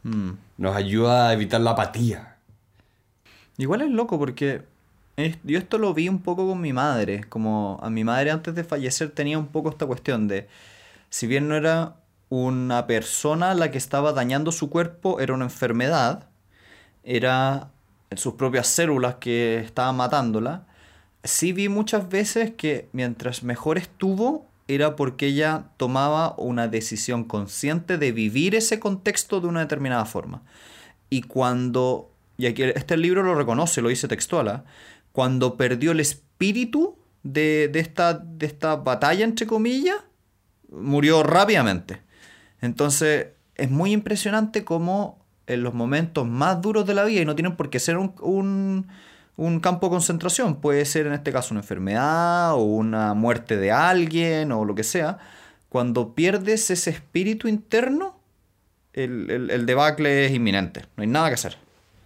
Mm. 0.03 0.31
Nos 0.59 0.77
ayuda 0.77 1.29
a 1.29 1.33
evitar 1.33 1.61
la 1.61 1.71
apatía. 1.73 2.37
Igual 3.59 3.83
es 3.83 3.91
loco 3.91 4.19
porque 4.19 4.63
es- 5.17 5.39
yo 5.45 5.59
esto 5.59 5.79
lo 5.79 5.95
vi 5.95 6.09
un 6.09 6.21
poco 6.21 6.47
con 6.49 6.61
mi 6.61 6.73
madre, 6.73 7.25
como 7.29 7.79
a 7.83 7.91
mi 7.91 8.05
madre 8.05 8.31
antes 8.31 8.55
de 8.55 8.65
fallecer 8.65 9.11
tenía 9.11 9.39
un 9.39 9.49
poco 9.49 9.71
esta 9.71 9.87
cuestión 9.87 10.27
de, 10.29 10.49
si 11.11 11.27
bien 11.27 11.49
no 11.49 11.55
era 11.55 11.97
una 12.31 12.87
persona 12.87 13.55
la 13.55 13.71
que 13.71 13.79
estaba 13.79 14.13
dañando 14.13 14.53
su 14.53 14.71
cuerpo, 14.71 15.21
era 15.21 15.35
una 15.35 15.45
enfermedad, 15.45 16.29
era 17.05 17.69
sus 18.17 18.35
propias 18.35 18.67
células 18.69 19.17
que 19.17 19.59
estaban 19.59 19.97
matándola, 19.97 20.65
sí 21.25 21.53
vi 21.53 21.69
muchas 21.69 22.09
veces 22.09 22.53
que 22.53 22.89
mientras 22.93 23.43
mejor 23.43 23.79
estuvo 23.79 24.47
era 24.69 24.97
porque 24.97 25.27
ella 25.27 25.67
tomaba 25.77 26.35
una 26.39 26.69
decisión 26.69 27.25
consciente 27.25 27.99
de 27.99 28.13
vivir 28.13 28.55
ese 28.55 28.81
contexto 28.81 29.41
de 29.41 29.49
una 29.49 29.61
determinada 29.61 30.05
forma. 30.05 30.43
Y 31.11 31.23
cuando, 31.23 32.11
y 32.39 32.47
aquí 32.47 32.63
este 32.63 32.97
libro 32.97 33.23
lo 33.23 33.35
reconoce, 33.35 33.83
lo 33.83 33.89
dice 33.89 34.09
textual, 34.09 34.49
¿ah? 34.49 34.65
cuando 35.13 35.57
perdió 35.57 35.93
el 35.93 36.01
espíritu 36.01 36.97
de, 37.23 37.69
de 37.73 37.81
esta, 37.81 38.15
de 38.15 38.47
esta 38.47 38.77
batalla, 38.77 39.25
entre 39.25 39.47
comillas, 39.47 39.99
murió 40.71 41.23
rápidamente. 41.23 42.01
Entonces, 42.61 43.29
es 43.55 43.71
muy 43.71 43.93
impresionante 43.93 44.65
cómo 44.65 45.23
en 45.47 45.63
los 45.63 45.75
momentos 45.75 46.27
más 46.27 46.61
duros 46.61 46.87
de 46.87 46.95
la 46.95 47.05
vida, 47.05 47.21
y 47.21 47.25
no 47.25 47.35
tienen 47.35 47.57
por 47.57 47.71
qué 47.71 47.79
ser 47.79 47.97
un, 47.97 48.87
un 49.37 49.61
campo 49.61 49.87
de 49.87 49.91
concentración, 49.93 50.57
puede 50.57 50.85
ser 50.85 51.07
en 51.07 51.15
este 51.15 51.33
caso 51.33 51.55
una 51.55 51.61
enfermedad 51.61 52.53
o 52.55 52.59
una 52.63 53.15
muerte 53.15 53.57
de 53.57 53.73
alguien 53.73 54.53
o 54.53 54.65
lo 54.65 54.75
que 54.75 54.85
sea, 54.85 55.19
cuando 55.69 56.15
pierdes 56.15 56.71
ese 56.71 56.91
espíritu 56.91 57.49
interno, 57.49 58.19
el, 58.93 59.31
el, 59.31 59.51
el 59.51 59.65
debacle 59.67 60.27
es 60.27 60.33
inminente, 60.33 60.85
no 60.97 61.03
hay 61.03 61.09
nada 61.09 61.29
que 61.29 61.35
hacer. 61.35 61.57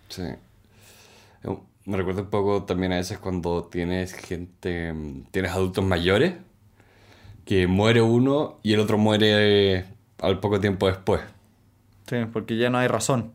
Sí. 0.09 0.23
Eh, 0.23 1.57
Me 1.85 1.97
recuerda 1.97 2.23
un 2.23 2.31
poco 2.31 2.63
también 2.65 2.93
a 2.93 2.97
veces 2.97 3.19
cuando 3.19 3.65
tienes 3.65 4.13
gente, 4.13 4.93
mm, 4.93 5.25
tienes 5.33 5.51
adultos 5.53 5.85
mayores, 5.85 6.35
que 7.45 7.67
muere 7.67 8.03
uno 8.03 8.59
y 8.63 8.73
el 8.73 8.81
otro 8.81 8.99
muere 8.99 9.85
al 10.21 10.41
poco 10.41 10.61
tiempo 10.61 10.87
después. 10.89 11.21
Sí, 12.09 12.17
porque 12.33 12.57
ya 12.57 12.71
no 12.71 12.79
hay 12.79 12.89
razón. 12.89 13.33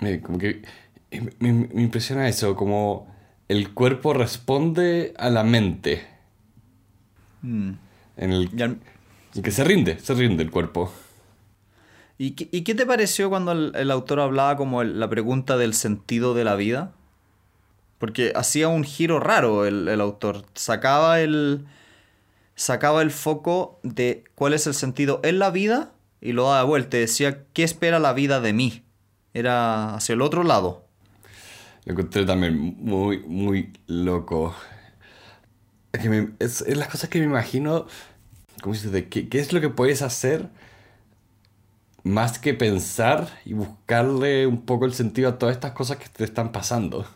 Eh, 0.00 0.20
Como 0.22 0.38
que 0.38 0.62
eh, 1.10 1.20
me, 1.40 1.52
me- 1.52 1.68
me 1.72 1.82
impresiona 1.82 2.28
eso, 2.28 2.54
como 2.56 3.11
el 3.52 3.74
cuerpo 3.74 4.14
responde 4.14 5.12
a 5.18 5.28
la 5.28 5.44
mente. 5.44 6.06
Mm. 7.42 7.72
En 8.16 8.32
el, 8.32 8.50
Y 8.56 8.62
al- 8.62 8.78
en 9.34 9.42
que 9.42 9.50
se 9.50 9.62
rinde, 9.64 9.98
se 9.98 10.14
rinde 10.14 10.42
el 10.42 10.50
cuerpo. 10.50 10.92
¿Y 12.18 12.32
qué, 12.32 12.48
y 12.50 12.62
qué 12.62 12.74
te 12.74 12.86
pareció 12.86 13.28
cuando 13.28 13.52
el, 13.52 13.72
el 13.74 13.90
autor 13.90 14.20
hablaba 14.20 14.56
como 14.56 14.80
el- 14.82 14.98
la 14.98 15.08
pregunta 15.08 15.56
del 15.56 15.74
sentido 15.74 16.34
de 16.34 16.44
la 16.44 16.54
vida? 16.54 16.92
Porque 17.98 18.32
hacía 18.34 18.68
un 18.68 18.84
giro 18.84 19.20
raro 19.20 19.66
el, 19.66 19.86
el 19.88 20.00
autor. 20.00 20.44
Sacaba 20.54 21.20
el, 21.20 21.66
sacaba 22.54 23.02
el 23.02 23.10
foco 23.10 23.78
de 23.82 24.24
cuál 24.34 24.54
es 24.54 24.66
el 24.66 24.74
sentido 24.74 25.20
en 25.24 25.38
la 25.38 25.50
vida 25.50 25.92
y 26.20 26.32
lo 26.32 26.44
daba 26.44 26.60
de 26.60 26.64
vuelta. 26.66 26.96
Decía, 26.96 27.44
¿qué 27.52 27.64
espera 27.64 27.98
la 27.98 28.12
vida 28.12 28.40
de 28.40 28.52
mí? 28.52 28.82
Era 29.34 29.94
hacia 29.94 30.14
el 30.14 30.22
otro 30.22 30.42
lado. 30.42 30.86
Lo 31.84 31.92
encontré 31.92 32.24
también 32.24 32.56
muy, 32.56 33.18
muy 33.20 33.72
loco. 33.86 34.54
Es, 35.92 36.00
que 36.00 36.08
me- 36.08 36.32
es, 36.38 36.60
es 36.62 36.76
las 36.76 36.88
cosas 36.88 37.10
que 37.10 37.18
me 37.18 37.24
imagino, 37.26 37.86
¿cómo 38.62 38.74
se 38.74 38.82
dice? 38.82 38.90
De 38.92 39.08
¿Qué, 39.08 39.28
qué 39.28 39.40
es 39.40 39.52
lo 39.52 39.60
que 39.60 39.68
puedes 39.68 40.02
hacer 40.02 40.48
más 42.04 42.38
que 42.38 42.54
pensar 42.54 43.28
y 43.44 43.52
buscarle 43.52 44.46
un 44.46 44.62
poco 44.62 44.86
el 44.86 44.94
sentido 44.94 45.28
a 45.28 45.38
todas 45.38 45.54
estas 45.54 45.72
cosas 45.72 45.98
que 45.98 46.08
te 46.08 46.24
están 46.24 46.52
pasando? 46.52 47.06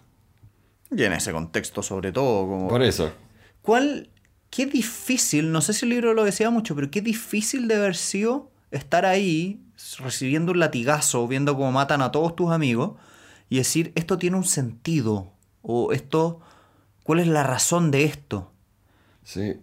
Y 0.90 1.02
en 1.02 1.12
ese 1.12 1.32
contexto 1.32 1.82
sobre 1.82 2.12
todo. 2.12 2.46
Como... 2.46 2.68
Por 2.68 2.82
eso. 2.82 3.12
¿Cuál, 3.62 4.10
qué 4.50 4.66
difícil, 4.66 5.52
no 5.52 5.60
sé 5.60 5.72
si 5.72 5.86
el 5.86 5.90
libro 5.90 6.14
lo 6.14 6.24
decía 6.24 6.50
mucho, 6.50 6.74
pero 6.74 6.90
qué 6.90 7.00
difícil 7.00 7.66
de 7.68 7.76
haber 7.76 7.96
sido 7.96 8.50
estar 8.70 9.04
ahí 9.04 9.60
recibiendo 9.98 10.52
un 10.52 10.58
latigazo, 10.60 11.26
viendo 11.26 11.54
cómo 11.54 11.72
matan 11.72 12.02
a 12.02 12.12
todos 12.12 12.36
tus 12.36 12.50
amigos 12.50 12.92
y 13.48 13.58
decir, 13.58 13.92
esto 13.94 14.18
tiene 14.18 14.36
un 14.36 14.44
sentido, 14.44 15.32
o 15.62 15.92
esto, 15.92 16.40
¿cuál 17.02 17.20
es 17.20 17.26
la 17.28 17.42
razón 17.42 17.90
de 17.90 18.04
esto? 18.04 18.52
Sí. 19.24 19.54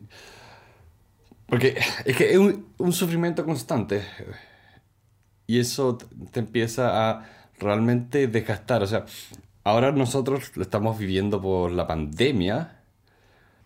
Porque 1.48 1.78
es 2.06 2.18
que 2.18 2.32
es 2.32 2.38
un, 2.38 2.68
un 2.78 2.94
sufrimiento 2.94 3.46
constante. 3.46 4.04
Y 5.46 5.60
eso 5.60 5.98
te 6.32 6.40
empieza 6.40 7.10
a 7.10 7.26
realmente 7.60 8.28
desgastar. 8.28 8.82
O 8.82 8.88
sea, 8.88 9.06
ahora 9.64 9.92
nosotros 9.92 10.56
lo 10.56 10.64
estamos 10.64 10.98
viviendo 10.98 11.42
por 11.42 11.72
la 11.72 11.86
pandemia 11.86 12.80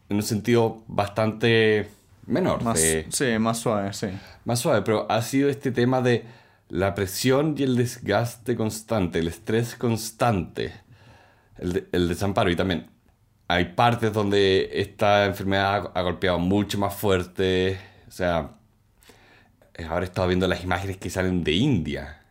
en 0.09 0.17
un 0.17 0.23
sentido 0.23 0.83
bastante 0.87 1.89
menor. 2.25 2.63
Más, 2.63 2.79
de- 2.81 3.05
sí, 3.09 3.37
más 3.39 3.59
suave, 3.59 3.93
sí. 3.93 4.07
más 4.43 4.59
suave, 4.59 4.81
pero 4.81 5.09
ha 5.09 5.21
sido 5.21 5.49
este 5.49 5.71
tema 5.71 6.01
de 6.01 6.25
la 6.69 6.93
presión 6.95 7.55
y 7.57 7.63
el 7.63 7.75
desgaste 7.75 8.55
constante, 8.55 9.19
el 9.19 9.27
estrés 9.27 9.75
constante, 9.75 10.73
el, 11.57 11.87
el 11.91 12.07
desamparo. 12.09 12.49
Y 12.49 12.55
también 12.55 12.89
hay 13.47 13.65
partes 13.65 14.11
donde 14.11 14.69
esta 14.73 15.25
enfermedad 15.25 15.91
ha, 15.93 16.01
golpeado 16.01 16.39
mucho 16.39 16.77
más 16.77 16.93
fuerte. 16.95 17.79
O 18.07 18.11
sea, 18.11 18.51
eh, 19.73 19.85
ahora 19.85 20.05
he 20.05 20.09
estado 20.09 20.27
viendo 20.27 20.47
las 20.47 20.63
imágenes 20.63 20.97
que 20.97 21.09
salen 21.09 21.43
de 21.43 21.53
India. 21.53 22.21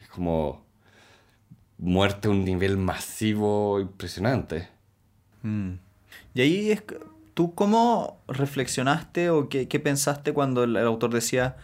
Es 0.00 0.08
como 0.08 0.64
muerte 1.78 2.28
a 2.28 2.30
un 2.32 2.44
nivel 2.44 2.76
masivo 2.76 3.80
impresionante. 3.80 4.68
Y 6.34 6.40
ahí 6.40 6.70
es, 6.70 6.82
¿tú 7.34 7.54
cómo 7.54 8.20
reflexionaste 8.28 9.30
o 9.30 9.48
qué, 9.48 9.68
qué 9.68 9.80
pensaste 9.80 10.34
cuando 10.34 10.64
el, 10.64 10.76
el 10.76 10.86
autor 10.86 11.14
decía, 11.14 11.56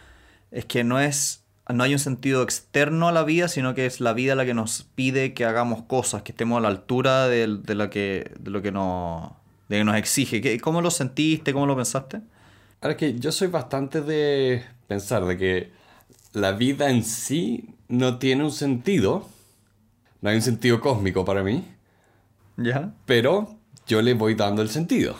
es 0.49 0.65
que 0.65 0.83
no 0.83 0.99
es, 0.99 1.43
no 1.73 1.83
hay 1.83 1.93
un 1.93 1.99
sentido 1.99 2.43
externo 2.43 3.07
a 3.07 3.11
la 3.11 3.23
vida, 3.23 3.47
sino 3.47 3.73
que 3.75 3.85
es 3.85 3.99
la 3.99 4.13
vida 4.13 4.35
la 4.35 4.45
que 4.45 4.53
nos 4.53 4.83
pide 4.95 5.33
que 5.33 5.45
hagamos 5.45 5.83
cosas, 5.83 6.21
que 6.23 6.31
estemos 6.31 6.57
a 6.57 6.61
la 6.61 6.69
altura 6.69 7.27
del- 7.27 7.63
de, 7.63 7.75
lo 7.75 7.89
que, 7.89 8.31
de 8.39 8.51
lo 8.51 8.61
que 8.61 8.71
nos, 8.71 9.31
de 9.69 9.77
que 9.79 9.83
nos 9.83 9.95
exige? 9.97 10.41
¿Qué- 10.41 10.59
¿Cómo 10.59 10.81
lo 10.81 10.91
sentiste? 10.91 11.53
¿Cómo 11.53 11.65
lo 11.65 11.75
pensaste? 11.75 12.21
Ahora 12.81 12.95
que 12.95 13.19
yo 13.19 13.31
soy 13.31 13.47
bastante 13.47 14.01
de 14.01 14.63
pensar 14.87 15.25
de 15.25 15.37
que 15.37 15.71
la 16.33 16.51
vida 16.53 16.89
en 16.89 17.03
sí 17.03 17.75
no 17.89 18.17
tiene 18.19 18.43
un 18.43 18.51
sentido, 18.51 19.27
no 20.21 20.29
hay 20.29 20.35
un 20.37 20.41
sentido 20.41 20.79
cósmico 20.79 21.25
para 21.25 21.43
mí, 21.43 21.65
¿Ya? 22.57 22.93
pero 23.05 23.57
yo 23.87 24.01
le 24.01 24.13
voy 24.13 24.35
dando 24.35 24.61
el 24.61 24.69
sentido. 24.69 25.15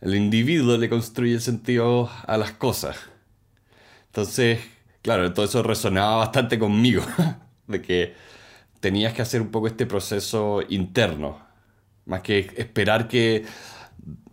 el 0.00 0.14
individuo 0.14 0.78
le 0.78 0.88
construye 0.88 1.40
sentido 1.40 2.08
a 2.26 2.36
las 2.38 2.52
cosas. 2.52 2.96
Entonces, 4.06 4.60
claro, 5.02 5.32
todo 5.32 5.44
eso 5.44 5.62
resonaba 5.62 6.16
bastante 6.16 6.58
conmigo, 6.58 7.02
de 7.66 7.82
que 7.82 8.14
tenías 8.80 9.12
que 9.12 9.22
hacer 9.22 9.40
un 9.40 9.50
poco 9.50 9.66
este 9.66 9.86
proceso 9.86 10.62
interno, 10.68 11.38
más 12.06 12.22
que 12.22 12.52
esperar 12.56 13.08
que 13.08 13.44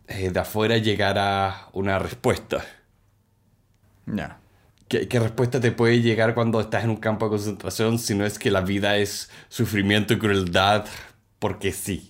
eh, 0.08 0.30
de 0.30 0.40
afuera 0.40 0.78
llegara 0.78 1.68
una 1.74 2.00
respuesta. 2.00 2.66
Ya. 4.06 4.40
¿Qué, 4.88 5.08
¿Qué, 5.08 5.20
respuesta 5.20 5.60
te 5.60 5.72
puede 5.72 6.02
llegar 6.02 6.34
cuando 6.34 6.62
estás 6.62 6.86
en 6.86 6.92
un 6.92 6.96
campo 6.96 7.26
de 7.26 7.32
concentración 7.32 8.00
si 8.00 8.16
no 8.16 8.26
es 8.26 8.40
que 8.40 8.52
la 8.52 8.62
vida 8.62 8.96
es 8.96 9.30
sufrimiento 9.50 10.14
y 10.14 10.18
crueldad 10.18 10.86
porque 11.40 11.74
sí? 11.74 12.10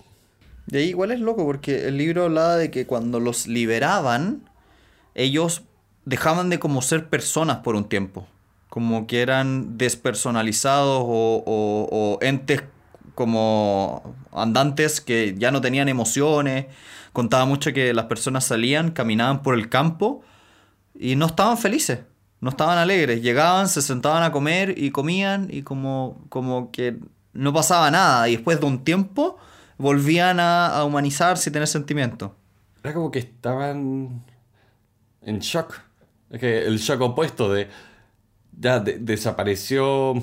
Y 0.70 0.76
ahí 0.76 0.88
igual 0.90 1.10
es 1.10 1.20
loco 1.20 1.44
porque 1.44 1.88
el 1.88 1.96
libro 1.96 2.24
hablaba 2.24 2.56
de 2.56 2.70
que 2.70 2.86
cuando 2.86 3.20
los 3.20 3.46
liberaban, 3.46 4.48
ellos 5.14 5.62
dejaban 6.04 6.50
de 6.50 6.58
como 6.58 6.82
ser 6.82 7.08
personas 7.08 7.58
por 7.58 7.74
un 7.74 7.88
tiempo. 7.88 8.28
Como 8.68 9.06
que 9.06 9.22
eran 9.22 9.78
despersonalizados 9.78 11.02
o, 11.02 11.42
o, 11.46 11.88
o 11.90 12.18
entes 12.22 12.62
como 13.18 14.14
andantes 14.32 15.00
que 15.00 15.34
ya 15.36 15.50
no 15.50 15.60
tenían 15.60 15.88
emociones. 15.88 16.66
Contaba 17.12 17.46
mucho 17.46 17.72
que 17.72 17.92
las 17.92 18.04
personas 18.04 18.44
salían, 18.44 18.92
caminaban 18.92 19.42
por 19.42 19.54
el 19.54 19.68
campo 19.68 20.22
y 20.94 21.16
no 21.16 21.26
estaban 21.26 21.58
felices, 21.58 22.00
no 22.40 22.50
estaban 22.50 22.78
alegres. 22.78 23.20
Llegaban, 23.20 23.68
se 23.68 23.82
sentaban 23.82 24.22
a 24.22 24.30
comer 24.30 24.74
y 24.78 24.92
comían 24.92 25.48
y 25.50 25.62
como, 25.62 26.24
como 26.28 26.70
que 26.70 26.98
no 27.32 27.52
pasaba 27.52 27.90
nada. 27.90 28.28
Y 28.28 28.36
después 28.36 28.60
de 28.60 28.66
un 28.66 28.84
tiempo 28.84 29.36
volvían 29.78 30.38
a, 30.38 30.68
a 30.68 30.84
humanizarse 30.84 31.50
y 31.50 31.52
tener 31.52 31.66
sentimientos. 31.66 32.30
Era 32.84 32.94
como 32.94 33.10
que 33.10 33.18
estaban 33.18 34.22
en 35.22 35.38
shock. 35.40 35.74
Es 36.30 36.38
que 36.38 36.66
el 36.66 36.78
shock 36.78 37.00
opuesto 37.00 37.52
de 37.52 37.68
ya 38.58 38.80
de, 38.80 38.98
desapareció 38.98 40.14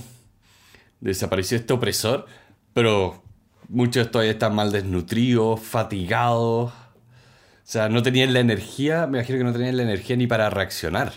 desapareció 1.00 1.58
este 1.58 1.74
opresor, 1.74 2.26
pero 2.74 3.22
muchos 3.70 4.10
todavía 4.12 4.34
están 4.34 4.56
mal 4.56 4.72
desnutridos, 4.72 5.60
fatigados. 5.60 6.72
O 6.72 7.68
sea, 7.68 7.90
no 7.90 8.02
tenían 8.04 8.34
la 8.34 8.40
energía, 8.40 9.08
me 9.08 9.20
imagino 9.20 9.38
que 9.40 9.44
no 9.44 9.54
tenían 9.54 9.78
la 9.78 9.84
energía 9.84 10.16
ni 10.16 10.28
para 10.28 10.50
reaccionar 10.50 11.14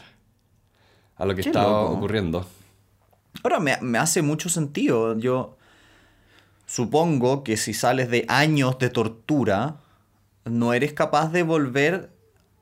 a 1.17 1.25
lo 1.25 1.35
que 1.35 1.43
Qué 1.43 1.49
estaba 1.49 1.83
loco. 1.83 1.95
ocurriendo. 1.95 2.47
Ahora 3.43 3.61
me, 3.61 3.77
me 3.81 3.99
hace 3.99 4.23
mucho 4.23 4.49
sentido. 4.49 5.19
Yo 5.19 5.57
supongo 6.67 7.45
que 7.45 7.57
si 7.57 7.75
sales 7.75 8.11
de 8.11 8.25
años 8.29 8.79
de 8.79 8.91
tortura, 8.91 9.77
no 10.45 10.73
eres 10.73 10.93
capaz 10.93 11.31
de 11.33 11.43
volver 11.43 12.11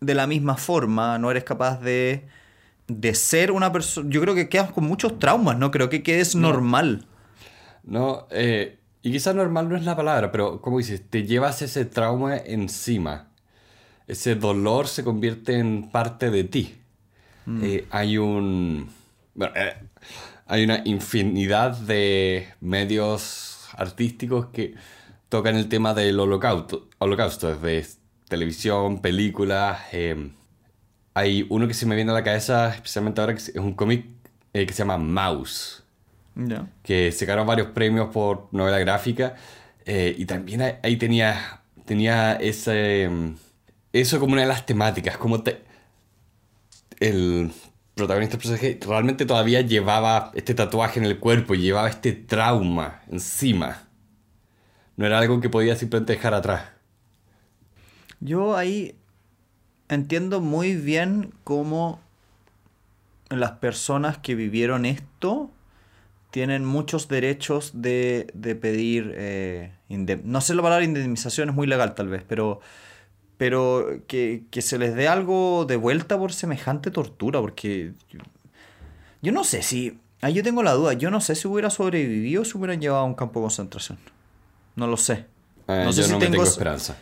de 0.01 0.15
la 0.15 0.27
misma 0.27 0.57
forma, 0.57 1.19
no 1.19 1.31
eres 1.31 1.45
capaz 1.45 1.81
de, 1.81 2.29
de 2.89 3.15
ser 3.15 3.53
una 3.53 3.73
persona... 3.73 4.09
Yo 4.11 4.21
creo 4.21 4.35
que 4.35 4.49
quedas 4.49 4.73
con 4.73 4.85
muchos 4.85 5.19
traumas, 5.19 5.59
no 5.59 5.71
creo 5.71 5.89
que 5.89 6.03
quedes 6.03 6.35
normal. 6.35 7.07
No, 7.85 8.27
eh, 8.31 8.79
y 9.03 9.13
quizás 9.13 9.35
normal 9.35 9.69
no 9.69 9.77
es 9.77 9.85
la 9.85 9.97
palabra, 9.97 10.33
pero 10.33 10.61
como 10.61 10.79
dices, 10.79 11.03
te 11.09 11.25
llevas 11.25 11.63
ese 11.63 11.85
trauma 11.85 12.37
encima. 12.37 13.29
Ese 14.07 14.35
dolor 14.35 14.89
se 14.89 15.05
convierte 15.05 15.59
en 15.59 15.91
parte 15.91 16.31
de 16.31 16.45
ti. 16.45 16.77
Eh, 17.63 17.87
hay 17.91 18.19
un. 18.19 18.89
Bueno, 19.35 19.53
eh, 19.55 19.77
hay 20.47 20.65
una 20.65 20.83
infinidad 20.85 21.77
de 21.77 22.49
medios 22.61 23.69
artísticos 23.77 24.47
que 24.47 24.75
tocan 25.29 25.55
el 25.55 25.69
tema 25.69 25.95
del 25.95 26.19
holocausto, 26.19 26.89
holocausto 26.99 27.57
desde 27.57 27.89
televisión, 28.29 29.01
películas. 29.01 29.79
Hay 31.19 31.47
uno 31.49 31.67
que 31.67 31.73
se 31.73 31.87
me 31.87 31.97
viene 31.97 32.11
a 32.11 32.15
la 32.15 32.23
cabeza, 32.23 32.75
especialmente 32.75 33.23
ahora, 33.23 33.33
que 33.35 33.41
es 33.41 33.57
un 33.57 33.73
cómic 33.73 34.05
eh, 34.53 34.67
que 34.67 34.73
se 34.75 34.81
llama 34.81 34.99
Mouse 34.99 35.83
Ya. 36.35 36.69
que 36.83 37.11
se 37.11 37.25
ganó 37.25 37.47
varios 37.47 37.69
premios 37.69 38.09
por 38.13 38.49
novela 38.53 38.79
gráfica 38.79 39.35
eh, 39.87 40.15
y 40.19 40.27
también 40.27 40.61
ahí- 40.83 40.97
tenía, 40.99 41.63
tenía 41.87 42.35
ese, 42.35 43.09
mm, 43.11 43.35
eso 43.95 44.21
como 44.21 44.35
una 44.35 44.43
de 44.43 44.49
las 44.49 44.67
temáticas, 44.67 45.17
como 45.17 45.43
te, 45.43 45.63
el 47.01 47.51
protagonista 47.95 48.37
del 48.37 48.41
personaje 48.43 48.79
realmente 48.87 49.25
todavía 49.25 49.63
llevaba 49.63 50.31
este 50.35 50.53
tatuaje 50.55 50.99
en 51.01 51.07
el 51.07 51.19
cuerpo 51.19 51.55
y 51.55 51.61
llevaba 51.63 51.89
este 51.89 52.13
trauma 52.13 53.01
encima. 53.11 53.85
No 54.97 55.07
era 55.07 55.19
algo 55.19 55.41
que 55.41 55.49
podía 55.49 55.77
simplemente 55.77 56.13
dejar 56.13 56.35
atrás. 56.35 56.65
Yo 58.21 58.57
ahí 58.57 58.95
entiendo 59.89 60.41
muy 60.41 60.75
bien 60.75 61.33
cómo 61.45 62.01
las 63.29 63.53
personas 63.53 64.19
que 64.19 64.35
vivieron 64.35 64.87
esto 64.87 65.51
tienen 66.31 66.65
muchos 66.65 67.09
derechos 67.09 67.71
de, 67.75 68.29
de 68.35 68.55
pedir, 68.55 69.15
eh, 69.17 69.73
no 70.25 70.41
sé 70.41 70.55
la 70.55 70.63
palabra 70.63 70.85
indemnización, 70.85 71.49
es 71.49 71.55
muy 71.55 71.67
legal 71.67 71.95
tal 71.95 72.09
vez, 72.09 72.23
pero, 72.29 72.61
pero 73.37 74.03
que, 74.07 74.45
que 74.51 74.61
se 74.63 74.79
les 74.79 74.95
dé 74.95 75.09
algo 75.09 75.65
de 75.65 75.77
vuelta 75.77 76.19
por 76.19 76.33
semejante 76.33 76.91
tortura, 76.91 77.41
porque 77.41 77.93
yo, 78.11 78.21
yo 79.23 79.33
no 79.33 79.45
sé 79.45 79.63
si, 79.63 79.99
ahí 80.21 80.35
yo 80.35 80.43
tengo 80.43 80.63
la 80.63 80.73
duda, 80.73 80.93
yo 80.93 81.11
no 81.11 81.21
sé 81.21 81.35
si 81.35 81.49
hubiera 81.49 81.71
sobrevivido 81.71 82.43
o 82.43 82.45
si 82.45 82.59
hubieran 82.59 82.81
llevado 82.81 83.03
a 83.03 83.07
un 83.07 83.15
campo 83.15 83.41
de 83.41 83.45
concentración. 83.45 83.99
No 84.75 84.87
lo 84.87 84.99
sé. 84.99 85.25
Eh, 85.69 85.83
No 85.85 85.93
sé 85.93 86.03
yo 86.03 86.07
si 86.07 86.13
no 86.13 86.19
me 86.19 86.27
tengo 86.27 86.45
esperanza. 86.45 86.97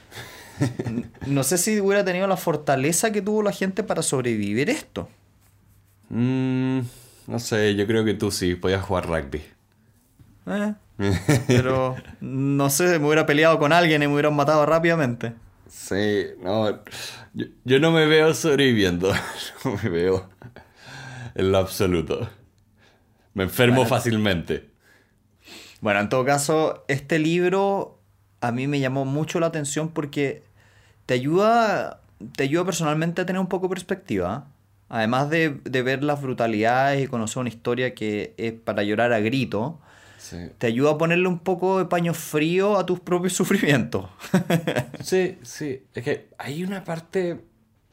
No 1.26 1.42
sé 1.44 1.58
si 1.58 1.80
hubiera 1.80 2.04
tenido 2.04 2.26
la 2.26 2.36
fortaleza 2.36 3.12
que 3.12 3.22
tuvo 3.22 3.42
la 3.42 3.52
gente 3.52 3.82
para 3.82 4.02
sobrevivir 4.02 4.70
esto. 4.70 5.08
Mm, 6.08 6.80
no 7.26 7.38
sé, 7.38 7.74
yo 7.76 7.86
creo 7.86 8.04
que 8.04 8.14
tú 8.14 8.30
sí 8.30 8.54
podías 8.54 8.84
jugar 8.84 9.06
rugby. 9.06 9.42
Eh, 10.46 10.74
Pero 11.46 12.02
no 12.20 12.70
sé, 12.70 12.98
me 12.98 13.06
hubiera 13.06 13.26
peleado 13.26 13.58
con 13.58 13.72
alguien 13.72 14.02
y 14.02 14.06
me 14.06 14.12
hubieran 14.14 14.36
matado 14.36 14.64
rápidamente. 14.66 15.34
Sí, 15.66 16.26
no, 16.42 16.82
yo, 17.32 17.46
yo 17.64 17.80
no 17.80 17.90
me 17.90 18.06
veo 18.06 18.34
sobreviviendo, 18.34 19.12
no 19.64 19.76
me 19.82 19.88
veo 19.88 20.28
en 21.34 21.52
lo 21.52 21.58
absoluto. 21.58 22.28
Me 23.34 23.44
enfermo 23.44 23.84
Bueno. 23.84 23.86
fácilmente. 23.86 24.70
Bueno, 25.80 26.00
en 26.00 26.08
todo 26.08 26.24
caso, 26.24 26.84
este 26.88 27.18
libro 27.18 27.93
a 28.46 28.52
mí 28.52 28.66
me 28.66 28.80
llamó 28.80 29.04
mucho 29.04 29.40
la 29.40 29.46
atención 29.46 29.88
porque 29.88 30.42
te 31.06 31.14
ayuda, 31.14 32.00
te 32.36 32.44
ayuda 32.44 32.64
personalmente 32.64 33.22
a 33.22 33.26
tener 33.26 33.40
un 33.40 33.48
poco 33.48 33.66
de 33.66 33.74
perspectiva. 33.74 34.46
Además 34.88 35.30
de, 35.30 35.60
de 35.64 35.82
ver 35.82 36.04
las 36.04 36.20
brutalidades 36.22 37.02
y 37.02 37.06
conocer 37.08 37.40
una 37.40 37.48
historia 37.48 37.94
que 37.94 38.34
es 38.36 38.52
para 38.52 38.82
llorar 38.82 39.12
a 39.12 39.20
grito, 39.20 39.80
Sí, 40.18 40.38
te 40.56 40.68
ayuda 40.68 40.92
a 40.92 40.98
ponerle 40.98 41.28
un 41.28 41.38
poco 41.38 41.78
de 41.78 41.84
paño 41.84 42.14
frío 42.14 42.78
a 42.78 42.86
tus 42.86 42.98
propios 43.00 43.32
sufrimientos. 43.36 44.08
sí, 45.00 45.38
sí, 45.42 45.82
es 45.94 46.02
que 46.02 46.28
hay 46.38 46.64
una 46.64 46.82
parte, 46.82 47.44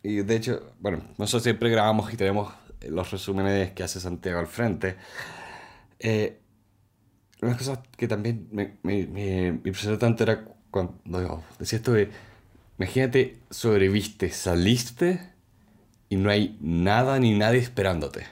y 0.01 0.17
de 0.21 0.35
hecho, 0.37 0.73
bueno, 0.79 1.01
nosotros 1.17 1.43
siempre 1.43 1.69
grabamos 1.69 2.13
y 2.13 2.17
tenemos 2.17 2.53
los 2.87 3.11
resúmenes 3.11 3.71
que 3.71 3.83
hace 3.83 3.99
Santiago 3.99 4.39
al 4.39 4.47
frente. 4.47 4.95
Eh, 5.99 6.39
una 7.41 7.57
cosa 7.57 7.81
que 7.97 8.07
también 8.07 8.47
me, 8.51 8.75
me, 8.83 9.07
me- 9.07 9.51
me 9.51 9.69
impresionó 9.69 9.97
tanto 9.97 10.23
era 10.23 10.45
cuando 10.69 11.43
decía 11.59 11.77
esto 11.77 11.93
de, 11.93 12.09
imagínate, 12.77 13.37
sobreviviste, 13.49 14.29
saliste 14.29 15.29
y 16.09 16.15
no 16.17 16.29
hay 16.29 16.57
nada 16.61 17.19
ni 17.19 17.37
nadie 17.37 17.59
esperándote. 17.59 18.25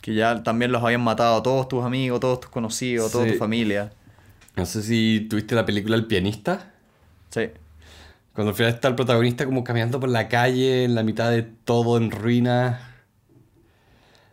Que 0.00 0.14
ya 0.14 0.42
también 0.42 0.72
los 0.72 0.82
habían 0.82 1.02
matado 1.02 1.36
a 1.36 1.42
todos 1.42 1.68
tus 1.68 1.84
amigos, 1.84 2.18
todos 2.20 2.40
tus 2.40 2.50
conocidos, 2.50 3.12
toda 3.12 3.24
Sí. 3.26 3.32
tu 3.32 3.38
familia. 3.38 3.92
No 4.56 4.66
sé 4.66 4.82
si 4.82 5.26
tuviste 5.30 5.54
la 5.54 5.64
película 5.64 5.94
El 5.96 6.06
pianista. 6.06 6.72
Sí. 7.30 7.48
Cuando 8.34 8.50
al 8.50 8.56
final 8.56 8.72
está 8.74 8.88
el 8.88 8.94
protagonista 8.96 9.44
como 9.46 9.62
caminando 9.62 10.00
por 10.00 10.08
la 10.08 10.28
calle 10.28 10.84
en 10.84 10.94
la 10.94 11.02
mitad 11.04 11.30
de 11.30 11.42
todo 11.42 11.96
en 11.98 12.10
ruinas. 12.10 12.80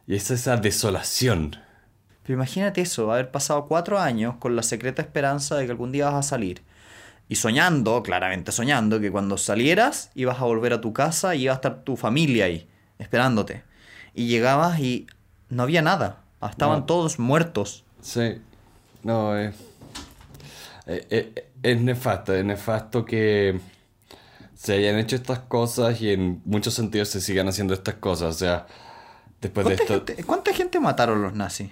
Y 0.07 0.15
es 0.15 0.31
esa 0.31 0.57
desolación. 0.57 1.55
Pero 2.29 2.37
imagínate 2.37 2.81
eso, 2.81 3.11
haber 3.11 3.31
pasado 3.31 3.65
cuatro 3.65 3.97
años 3.99 4.35
con 4.37 4.55
la 4.55 4.61
secreta 4.61 5.01
esperanza 5.01 5.55
de 5.57 5.65
que 5.65 5.71
algún 5.71 5.91
día 5.91 6.11
vas 6.11 6.13
a 6.27 6.29
salir. 6.29 6.61
Y 7.27 7.37
soñando, 7.37 8.03
claramente 8.03 8.51
soñando, 8.51 8.99
que 8.99 9.09
cuando 9.09 9.35
salieras 9.35 10.11
ibas 10.13 10.39
a 10.39 10.43
volver 10.43 10.73
a 10.73 10.79
tu 10.79 10.93
casa 10.93 11.33
y 11.33 11.45
iba 11.45 11.53
a 11.53 11.55
estar 11.55 11.81
tu 11.81 11.97
familia 11.97 12.45
ahí, 12.45 12.69
esperándote. 12.99 13.63
Y 14.13 14.27
llegabas 14.27 14.79
y 14.79 15.07
no 15.49 15.63
había 15.63 15.81
nada. 15.81 16.21
Estaban 16.47 16.81
No. 16.81 16.85
todos 16.85 17.17
muertos. 17.17 17.83
Sí. 17.99 18.39
No, 19.01 19.35
eh, 19.35 19.51
eh, 20.85 21.07
eh, 21.09 21.49
es 21.63 21.81
nefasto. 21.81 22.35
Es 22.35 22.45
nefasto 22.45 23.05
que 23.05 23.59
se 24.53 24.73
hayan 24.73 24.99
hecho 24.99 25.15
estas 25.15 25.39
cosas 25.39 25.99
y 25.99 26.11
en 26.11 26.43
muchos 26.45 26.75
sentidos 26.75 27.09
se 27.09 27.21
sigan 27.21 27.47
haciendo 27.47 27.73
estas 27.73 27.95
cosas. 27.95 28.35
O 28.35 28.37
sea, 28.37 28.67
después 29.41 29.65
de 29.65 29.77
¿Cuánta, 29.77 29.93
esto... 29.95 30.05
gente, 30.05 30.23
cuánta 30.25 30.53
gente 30.53 30.79
mataron 30.79 31.23
los 31.23 31.33
nazis? 31.33 31.71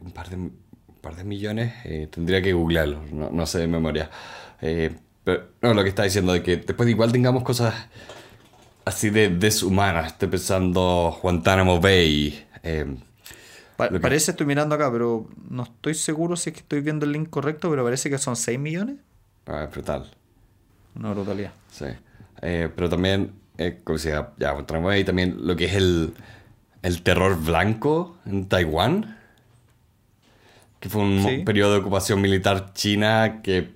Un 0.00 0.10
par 0.12 0.28
de, 0.28 0.36
un 0.36 0.52
par 1.00 1.16
de 1.16 1.24
millones, 1.24 1.72
eh, 1.84 2.08
tendría 2.10 2.42
que 2.42 2.52
googlearlo, 2.52 3.02
no, 3.12 3.30
no 3.30 3.46
sé 3.46 3.58
de 3.60 3.66
memoria. 3.68 4.10
Eh, 4.60 4.94
Pero 5.24 5.48
no, 5.62 5.74
lo 5.74 5.82
que 5.82 5.88
está 5.90 6.02
diciendo 6.04 6.32
de 6.32 6.42
que 6.42 6.56
después 6.56 6.88
igual 6.88 7.12
tengamos 7.12 7.42
cosas 7.42 7.74
así 8.84 9.10
de 9.10 9.28
deshumanas. 9.30 10.12
Estoy 10.12 10.28
pensando 10.28 11.18
Guantánamo 11.22 11.80
Bay. 11.80 12.44
eh, 12.62 12.96
Pa- 13.76 13.88
que- 13.90 14.00
Parece, 14.00 14.32
estoy 14.32 14.46
mirando 14.46 14.74
acá, 14.74 14.90
pero 14.90 15.28
no 15.48 15.62
estoy 15.62 15.94
seguro 15.94 16.34
si 16.36 16.50
es 16.50 16.54
que 16.54 16.60
estoy 16.60 16.80
viendo 16.80 17.06
el 17.06 17.12
link 17.12 17.30
correcto, 17.30 17.70
pero 17.70 17.84
parece 17.84 18.10
que 18.10 18.18
son 18.18 18.34
6 18.36 18.58
millones. 18.58 18.96
ah, 19.46 19.64
es 19.64 19.70
brutal. 19.70 20.10
Una 20.96 21.12
brutalidad. 21.12 21.52
Sí. 21.70 21.84
Eh, 22.42 22.68
pero 22.74 22.88
también, 22.88 23.32
eh, 23.56 23.80
como 23.84 23.96
decía, 23.98 24.30
ya, 24.38 24.50
Guantánamo 24.52 24.88
Bay, 24.88 25.04
también 25.04 25.36
lo 25.46 25.54
que 25.56 25.66
es 25.66 25.74
el, 25.74 26.12
el 26.82 27.02
terror 27.02 27.40
blanco 27.40 28.16
en 28.26 28.48
Taiwán. 28.48 29.17
Que 30.80 30.88
fue 30.88 31.02
un 31.02 31.22
Sí. 31.24 31.38
periodo 31.44 31.72
de 31.72 31.78
ocupación 31.80 32.20
militar 32.20 32.72
china 32.74 33.40
que 33.42 33.70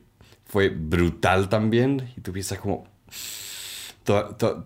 fue 0.46 0.68
brutal 0.68 1.48
también. 1.48 2.12
Y 2.16 2.20
tú 2.20 2.32
piensas 2.32 2.58
como... 2.58 2.86
to- 4.04 4.34
to- 4.36 4.62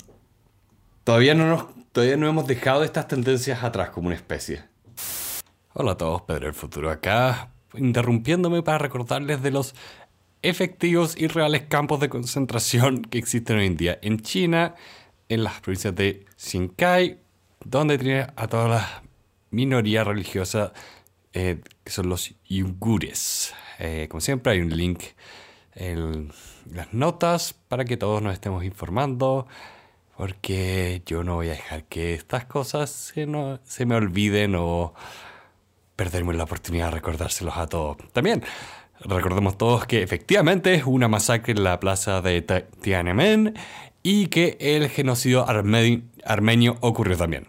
todavía, 1.05 1.35
no 1.35 1.46
nos, 1.49 1.66
todavía 1.92 2.16
no 2.16 2.29
hemos 2.29 2.46
dejado 2.46 2.85
estas 2.85 3.09
tendencias 3.09 3.62
atrás 3.62 3.90
como 3.90 4.09
una 4.09 4.16
especie. 4.16 4.64
Hola 5.72 5.92
a 5.92 5.96
todos, 5.96 6.22
Pedro 6.22 6.46
del 6.46 6.55
Futuro 6.55 6.90
acá, 6.90 7.51
interrumpiéndome 7.75 8.62
para 8.62 8.79
recordarles 8.79 9.42
de 9.42 9.51
los 9.51 9.75
efectivos 10.42 11.16
y 11.18 11.27
reales 11.27 11.62
campos 11.68 12.01
de 12.01 12.09
concentración 12.09 13.03
que 13.03 13.18
existen 13.18 13.59
hoy 13.59 13.66
en 13.66 13.77
día 13.77 13.99
en 14.03 14.20
China, 14.20 14.75
en 15.29 15.42
las 15.44 15.61
provincias 15.61 15.94
de 15.94 16.25
Xinjiang, 16.37 17.18
donde 17.64 17.99
tiene 17.99 18.27
a 18.37 18.46
toda 18.49 18.68
la 18.68 19.03
minoría 19.51 20.05
religiosa 20.05 20.72
eh, 21.37 21.61
que 21.85 21.92
son 21.92 22.09
los 22.09 22.35
yugures. 22.49 23.53
Eh, 23.79 24.07
como 24.11 24.20
siempre 24.22 24.53
hay 24.55 24.61
un 24.61 24.75
link 24.75 25.03
en 25.75 26.33
las 26.72 26.94
notas 26.94 27.53
para 27.53 27.85
que 27.85 27.99
todos 27.99 28.22
nos 28.22 28.33
estemos 28.33 28.64
informando, 28.64 29.46
porque 30.16 31.03
yo 31.05 31.22
no 31.25 31.35
voy 31.35 31.49
a 31.49 31.53
dejar 31.53 31.85
que 31.85 32.14
estas 32.14 32.46
cosas 32.46 32.88
se, 32.90 33.27
no- 33.27 33.61
se 33.64 33.85
me 33.85 33.94
olviden 33.96 34.55
o 34.57 34.94
perderme 35.94 36.33
la 36.35 36.44
oportunidad 36.44 36.87
de 36.87 36.92
recordárselos 36.92 37.57
a 37.59 37.66
todos. 37.66 37.99
También 38.12 38.42
recordemos 39.01 39.59
todos 39.59 39.85
que 39.87 40.03
efectivamente 40.03 40.75
es 40.75 40.85
una 40.85 41.07
masacre 41.09 41.53
en 41.53 41.62
la 41.64 41.79
plaza 41.81 42.22
de 42.22 42.40
Tiananmen 42.81 43.55
y 44.03 44.29
que 44.29 44.57
el 44.59 44.88
genocidio 44.88 45.46
arme- 45.46 46.03
armenio 46.25 46.79
ocurrió 46.81 47.16
también. 47.18 47.46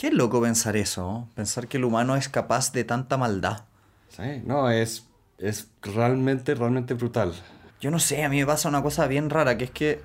Qué 0.00 0.10
loco 0.10 0.40
pensar 0.40 0.78
eso, 0.78 1.02
¿no? 1.02 1.28
pensar 1.34 1.68
que 1.68 1.76
el 1.76 1.84
humano 1.84 2.16
es 2.16 2.30
capaz 2.30 2.72
de 2.72 2.84
tanta 2.84 3.18
maldad. 3.18 3.64
Sí, 4.08 4.40
no, 4.46 4.70
es, 4.70 5.06
es 5.36 5.68
realmente, 5.82 6.54
realmente 6.54 6.94
brutal. 6.94 7.34
Yo 7.82 7.90
no 7.90 7.98
sé, 7.98 8.24
a 8.24 8.30
mí 8.30 8.38
me 8.38 8.46
pasa 8.46 8.70
una 8.70 8.82
cosa 8.82 9.06
bien 9.08 9.28
rara, 9.28 9.58
que 9.58 9.64
es 9.64 9.70
que 9.70 10.00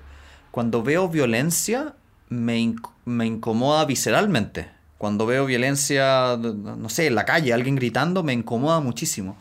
cuando 0.50 0.82
veo 0.82 1.08
violencia 1.08 1.94
me, 2.28 2.58
inc- 2.58 2.90
me 3.06 3.24
incomoda 3.24 3.86
visceralmente. 3.86 4.68
Cuando 4.98 5.24
veo 5.24 5.46
violencia, 5.46 6.36
no 6.36 6.90
sé, 6.90 7.06
en 7.06 7.14
la 7.14 7.24
calle, 7.24 7.54
alguien 7.54 7.76
gritando, 7.76 8.22
me 8.22 8.34
incomoda 8.34 8.80
muchísimo. 8.80 9.38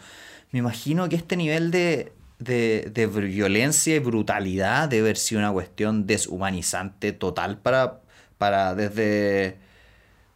Me 0.53 0.59
imagino 0.59 1.09
que 1.09 1.17
este 1.17 1.35
nivel 1.35 1.69
de, 1.69 2.13
de, 2.39 2.89
de 2.93 3.07
violencia 3.07 3.93
y 3.93 3.99
brutalidad 3.99 4.87
debe 4.87 5.01
haber 5.07 5.17
sido 5.17 5.39
una 5.39 5.51
cuestión 5.51 6.07
deshumanizante 6.07 7.11
total 7.11 7.57
para, 7.57 7.99
para 8.37 8.73
desde, 8.73 9.57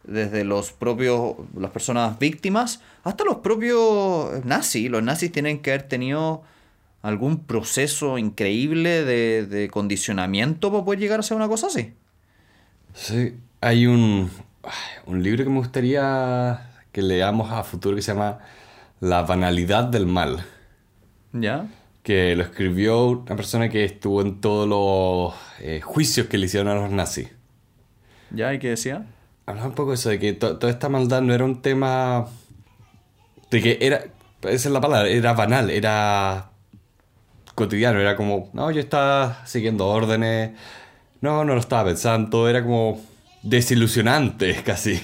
desde 0.04 0.44
los 0.44 0.72
propios, 0.72 1.34
las 1.56 1.70
personas 1.70 2.18
víctimas 2.18 2.80
hasta 3.04 3.24
los 3.24 3.38
propios 3.38 4.44
nazis. 4.44 4.90
Los 4.90 5.02
nazis 5.02 5.30
tienen 5.32 5.60
que 5.60 5.70
haber 5.72 5.84
tenido 5.88 6.42
algún 7.02 7.44
proceso 7.44 8.18
increíble 8.18 9.04
de, 9.04 9.46
de 9.46 9.68
condicionamiento 9.70 10.70
para 10.70 10.84
poder 10.84 11.00
llegar 11.00 11.20
a 11.20 11.22
ser 11.22 11.36
una 11.36 11.48
cosa 11.48 11.68
así. 11.68 11.94
Sí, 12.94 13.34
hay 13.60 13.86
un, 13.86 14.30
un 15.06 15.22
libro 15.22 15.44
que 15.44 15.50
me 15.50 15.58
gustaría 15.58 16.70
que 16.92 17.02
leamos 17.02 17.50
a 17.52 17.62
futuro 17.62 17.96
que 17.96 18.02
se 18.02 18.12
llama 18.12 18.38
La 19.00 19.22
banalidad 19.22 19.84
del 19.84 20.06
mal, 20.06 20.44
¿Ya? 21.32 21.66
que 22.02 22.34
lo 22.34 22.42
escribió 22.42 23.08
una 23.08 23.36
persona 23.36 23.68
que 23.68 23.84
estuvo 23.84 24.22
en 24.22 24.40
todos 24.40 24.68
los 24.68 25.34
eh, 25.60 25.80
juicios 25.80 26.26
que 26.26 26.38
le 26.38 26.46
hicieron 26.46 26.68
a 26.68 26.74
los 26.74 26.90
nazis. 26.90 27.28
¿Ya? 28.30 28.52
¿Y 28.54 28.58
qué 28.58 28.70
decía? 28.70 29.06
Hablaba 29.46 29.68
un 29.68 29.74
poco 29.74 29.90
de 29.90 29.94
eso, 29.96 30.10
de 30.10 30.18
que 30.18 30.32
to- 30.32 30.58
toda 30.58 30.72
esta 30.72 30.88
maldad 30.88 31.22
no 31.22 31.34
era 31.34 31.44
un 31.44 31.60
tema... 31.62 32.26
De 33.50 33.60
que 33.62 33.78
era... 33.80 34.04
Esa 34.42 34.68
es 34.68 34.72
la 34.72 34.80
palabra, 34.80 35.08
era 35.08 35.34
banal, 35.34 35.68
era 35.70 36.50
cotidiano, 37.54 38.00
era 38.00 38.16
como, 38.16 38.48
no, 38.54 38.70
yo 38.70 38.80
estaba 38.80 39.44
siguiendo 39.46 39.86
órdenes, 39.86 40.52
no, 41.20 41.44
no 41.44 41.54
lo 41.54 41.60
estaba 41.60 41.84
pensando, 41.86 42.48
era 42.48 42.62
como 42.62 43.00
desilusionante 43.42 44.62
casi. 44.64 45.02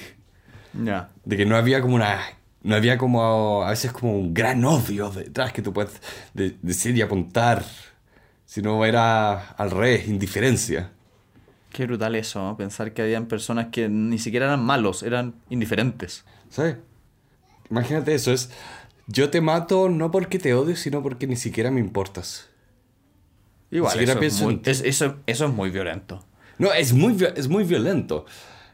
Ya. 0.73 1.11
De 1.25 1.37
que 1.37 1.47
no 1.47 1.57
había 1.57 1.81
como 1.81 1.97
una... 1.97 2.21
No 2.63 2.75
había 2.75 2.99
como 2.99 3.63
a 3.63 3.71
veces 3.71 3.93
como 3.93 4.19
un 4.19 4.35
gran 4.35 4.65
odio 4.65 5.11
detrás 5.11 5.53
que 5.53 5.63
tú 5.63 5.73
puedes 5.73 6.01
de- 6.35 6.57
decir 6.63 6.97
y 6.97 7.03
apuntar, 7.03 7.65
sino 8.45 8.85
era 8.85 9.51
al 9.51 9.71
revés, 9.71 10.09
indiferencia. 10.09 10.91
Qué 11.77 11.85
brutal 11.85 12.15
eso, 12.15 12.41
¿no? 12.43 12.57
Pensar 12.57 12.95
que 12.95 13.03
habían 13.03 13.27
personas 13.27 13.67
que 13.71 13.91
ni 13.91 14.19
siquiera 14.19 14.47
eran 14.47 14.65
malos, 14.65 15.03
eran 15.03 15.35
indiferentes. 15.51 16.25
¿Sí? 16.49 16.63
Imagínate 17.71 18.15
eso, 18.15 18.33
es... 18.33 18.49
Yo 19.09 19.29
te 19.29 19.43
mato 19.43 19.91
no 19.91 20.11
porque 20.11 20.39
te 20.39 20.55
odio, 20.55 20.75
sino 20.75 21.03
porque 21.03 21.27
ni 21.27 21.37
siquiera 21.37 21.71
me 21.71 21.81
importas. 21.81 22.49
Igual, 23.71 24.01
eso, 24.01 24.21
es 24.21 24.41
muy, 24.41 24.61
es- 24.65 24.81
eso, 24.81 25.17
eso 25.27 25.45
es 25.47 25.53
muy 25.53 25.69
violento. 25.71 26.25
No, 26.59 26.73
es 26.73 26.95
muy, 26.95 27.15
es 27.37 27.49
muy 27.49 27.65
violento. 27.65 28.25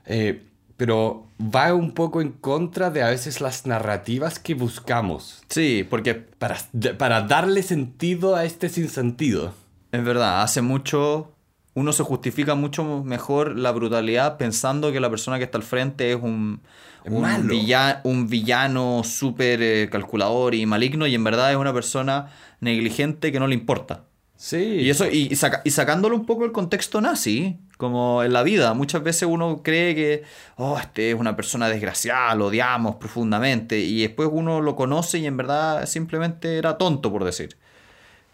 Eh, 0.06 0.46
pero 0.76 1.26
va 1.40 1.74
un 1.74 1.92
poco 1.94 2.20
en 2.20 2.30
contra 2.30 2.90
de 2.90 3.02
a 3.02 3.08
veces 3.08 3.40
las 3.40 3.66
narrativas 3.66 4.38
que 4.38 4.54
buscamos 4.54 5.42
Sí, 5.48 5.84
porque 5.90 6.14
para, 6.14 6.56
para 6.98 7.22
darle 7.22 7.62
sentido 7.64 8.36
a 8.36 8.44
este 8.44 8.68
sinsentido. 8.68 9.54
es 9.90 10.04
verdad, 10.04 10.42
hace 10.42 10.62
mucho 10.62 11.34
uno 11.74 11.92
se 11.92 12.02
justifica 12.02 12.54
mucho 12.54 13.02
mejor 13.04 13.58
la 13.58 13.72
brutalidad 13.72 14.36
pensando 14.36 14.92
que 14.92 15.00
la 15.00 15.08
persona 15.10 15.38
que 15.38 15.44
está 15.44 15.58
al 15.58 15.64
frente 15.64 16.12
es 16.12 16.16
un, 16.20 16.60
un, 17.06 17.20
malo. 17.22 17.48
villa- 17.48 18.00
un 18.04 18.28
villano 18.28 19.02
súper 19.04 19.62
eh, 19.62 19.88
calculador 19.90 20.54
y 20.54 20.66
maligno 20.66 21.06
y 21.06 21.14
en 21.14 21.24
verdad 21.24 21.50
es 21.50 21.56
una 21.56 21.72
persona 21.72 22.30
negligente 22.60 23.32
que 23.32 23.40
no 23.40 23.46
le 23.46 23.54
importa. 23.54 24.04
Sí. 24.36 24.56
Y 24.58 24.90
eso, 24.90 25.06
y, 25.06 25.28
y 25.30 25.36
saca- 25.36 25.62
y 25.64 25.70
sacándolo 25.70 26.16
un 26.16 26.26
poco 26.26 26.42
del 26.42 26.52
contexto 26.52 27.00
nazi, 27.00 27.56
como 27.78 28.22
en 28.24 28.32
la 28.32 28.42
vida, 28.42 28.74
muchas 28.74 29.02
veces 29.02 29.28
uno 29.30 29.62
cree 29.62 29.94
que, 29.94 30.24
oh, 30.56 30.76
este 30.78 31.10
es 31.12 31.16
una 31.18 31.36
persona 31.36 31.68
desgraciada, 31.68 32.34
lo 32.34 32.46
odiamos 32.46 32.96
profundamente, 32.96 33.78
y 33.78 34.02
después 34.02 34.28
uno 34.32 34.60
lo 34.60 34.74
conoce 34.74 35.18
y 35.18 35.26
en 35.26 35.36
verdad 35.36 35.86
simplemente 35.86 36.58
era 36.58 36.76
tonto, 36.76 37.12
por 37.12 37.24
decir. 37.24 37.56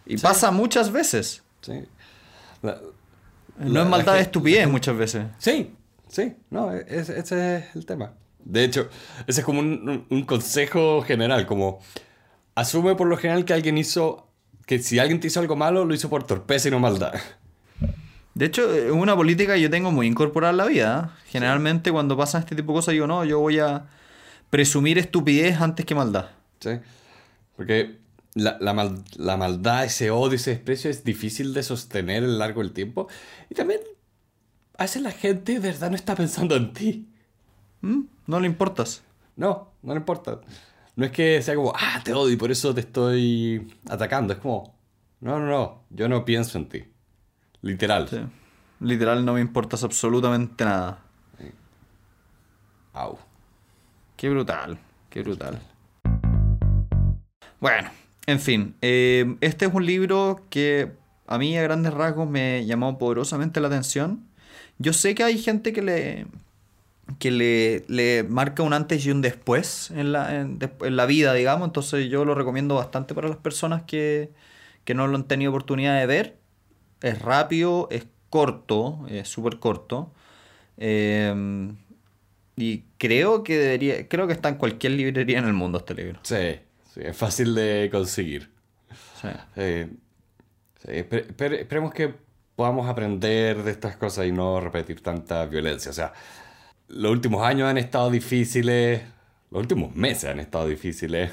Y 0.06 0.16
pasa 0.16 0.50
muchas 0.50 0.90
veces. 0.90 1.42
Sí. 1.60 1.84
La- 2.62 2.78
No 3.60 3.82
es 3.82 3.88
maldad 3.88 4.12
de 4.12 4.18
gen- 4.18 4.26
estupidez 4.26 4.68
muchas 4.68 4.96
veces. 4.96 5.26
Sí, 5.38 5.74
sí, 6.08 6.34
no, 6.50 6.72
e- 6.72 6.84
es- 6.88 7.08
ese 7.08 7.56
es 7.58 7.76
el 7.76 7.86
tema. 7.86 8.12
De 8.44 8.64
hecho, 8.64 8.88
ese 9.26 9.40
es 9.40 9.44
como 9.44 9.60
un, 9.60 10.24
consejo 10.26 11.02
general, 11.02 11.46
como 11.46 11.80
asume 12.54 12.94
por 12.94 13.06
lo 13.08 13.16
general 13.16 13.44
que 13.44 13.52
alguien 13.52 13.76
hizo, 13.78 14.28
que 14.66 14.78
si 14.78 14.98
alguien 14.98 15.20
te 15.20 15.26
hizo 15.26 15.40
algo 15.40 15.56
malo, 15.56 15.84
lo 15.84 15.94
hizo 15.94 16.08
por 16.08 16.24
torpeza 16.24 16.68
y 16.68 16.70
no 16.70 16.78
maldad. 16.80 17.14
De 18.34 18.46
hecho, 18.46 18.72
es 18.72 18.90
una 18.92 19.16
política 19.16 19.54
que 19.54 19.60
yo 19.60 19.68
tengo 19.70 19.90
muy 19.90 20.06
incorporada 20.06 20.52
en 20.52 20.56
la 20.58 20.66
vida. 20.66 21.12
¿eh? 21.16 21.22
Generalmente 21.30 21.90
cuando 21.90 22.16
pasan 22.16 22.42
este 22.42 22.54
tipo 22.54 22.72
de 22.72 22.76
cosas 22.78 22.92
digo, 22.92 23.06
no, 23.06 23.24
yo 23.24 23.40
voy 23.40 23.58
a 23.58 23.86
presumir 24.48 24.96
estupidez 24.98 25.60
antes 25.60 25.84
que 25.84 25.94
maldad. 25.94 26.26
¿Sí? 26.60 26.70
Porque 27.56 27.98
la, 28.38 28.56
la 28.60 28.72
mal- 28.72 29.04
la 29.16 29.36
maldad, 29.36 29.84
ese 29.84 30.10
odio, 30.10 30.36
ese 30.36 30.50
desprecio 30.50 30.90
es 30.90 31.04
difícil 31.04 31.54
de 31.54 31.62
sostener 31.62 32.24
a 32.24 32.26
lo 32.26 32.38
largo 32.38 32.62
del 32.62 32.72
tiempo. 32.72 33.08
Y 33.50 33.54
también, 33.54 33.80
a 34.76 34.84
veces 34.84 35.02
la 35.02 35.10
gente 35.12 35.54
de 35.54 35.58
verdad 35.60 35.90
no 35.90 35.96
está 35.96 36.14
pensando 36.14 36.56
en 36.56 36.72
ti. 36.72 37.08
¿Mm? 37.80 38.02
No 38.26 38.40
le 38.40 38.46
importas. 38.46 39.02
No, 39.36 39.72
no 39.82 39.94
le 39.94 40.00
importa. 40.00 40.40
No 40.96 41.04
es 41.04 41.12
que 41.12 41.40
sea 41.42 41.54
como, 41.54 41.72
ah, 41.76 42.00
te 42.04 42.12
odio 42.12 42.32
y 42.32 42.36
por 42.36 42.50
eso 42.50 42.74
te 42.74 42.80
estoy 42.80 43.72
atacando. 43.88 44.32
Es 44.32 44.40
como, 44.40 44.74
no, 45.20 45.38
no, 45.38 45.46
no, 45.46 45.84
yo 45.90 46.08
no 46.08 46.24
pienso 46.24 46.58
en 46.58 46.68
ti. 46.68 46.84
Literal. 47.62 48.08
Sí. 48.08 48.18
Literal, 48.80 49.24
no 49.24 49.34
me 49.34 49.40
importas 49.40 49.82
absolutamente 49.84 50.64
nada. 50.64 51.04
Au. 52.92 53.18
Qué 54.16 54.28
brutal, 54.28 54.78
qué 55.08 55.22
brutal. 55.22 55.60
Bueno, 57.60 57.90
en 58.28 58.40
fin, 58.40 58.76
eh, 58.82 59.36
este 59.40 59.66
es 59.66 59.74
un 59.74 59.86
libro 59.86 60.44
que 60.50 60.92
a 61.26 61.38
mí 61.38 61.56
a 61.56 61.62
grandes 61.62 61.94
rasgos 61.94 62.28
me 62.28 62.64
llamó 62.66 62.98
poderosamente 62.98 63.60
la 63.60 63.68
atención. 63.68 64.28
Yo 64.78 64.92
sé 64.92 65.14
que 65.14 65.24
hay 65.24 65.38
gente 65.38 65.72
que 65.72 65.82
le 65.82 66.26
que 67.20 67.30
le, 67.32 67.84
le 67.88 68.24
marca 68.24 68.62
un 68.62 68.72
antes 68.74 69.06
y 69.06 69.10
un 69.12 69.22
después 69.22 69.90
en 69.92 70.12
la, 70.12 70.40
en, 70.40 70.58
en 70.82 70.96
la 70.96 71.06
vida, 71.06 71.34
digamos, 71.34 71.68
entonces 71.68 72.10
yo 72.10 72.24
lo 72.24 72.34
recomiendo 72.34 72.76
bastante 72.76 73.14
para 73.14 73.28
las 73.28 73.38
personas 73.38 73.82
que, 73.84 74.32
que 74.84 74.94
no 74.94 75.06
lo 75.08 75.16
han 75.16 75.26
tenido 75.28 75.50
oportunidad 75.52 75.98
de 76.00 76.06
ver. 76.06 76.38
es 77.02 77.20
rápido, 77.22 77.88
es 77.90 78.06
corto, 78.30 79.06
es 79.10 79.28
súper 79.28 79.58
corto. 79.60 80.12
Eh, 80.78 81.34
y 82.56 82.84
creo 82.98 83.42
que 83.44 83.56
debería, 83.58 84.08
creo 84.08 84.26
que 84.26 84.32
está 84.32 84.48
en 84.48 84.56
cualquier 84.56 84.92
librería 84.92 85.38
en 85.38 85.46
el 85.46 85.52
mundo 85.54 85.78
este 85.78 85.94
libro. 85.94 86.20
Sí, 86.22 86.60
sí 86.94 87.00
es 87.02 87.16
fácil 87.16 87.54
de 87.54 87.88
conseguir. 87.92 88.50
Sí. 89.20 89.28
Eh, 89.56 89.88
sí, 90.80 90.88
espe- 90.88 91.26
espe- 91.28 91.60
esperemos 91.60 91.92
que 91.92 92.14
podamos 92.56 92.88
aprender 92.88 93.62
de 93.62 93.70
estas 93.70 93.96
cosas 93.96 94.26
y 94.26 94.32
no 94.32 94.60
repetir 94.60 95.00
tanta 95.02 95.46
violencia. 95.46 95.90
O 95.90 95.94
sea, 95.94 96.12
los 96.88 97.10
últimos 97.12 97.44
años 97.46 97.68
han 97.68 97.78
estado 97.78 98.10
difíciles, 98.10 99.02
los 99.50 99.60
últimos 99.60 99.94
meses 99.94 100.30
han 100.30 100.40
estado 100.40 100.66
difíciles. 100.68 101.30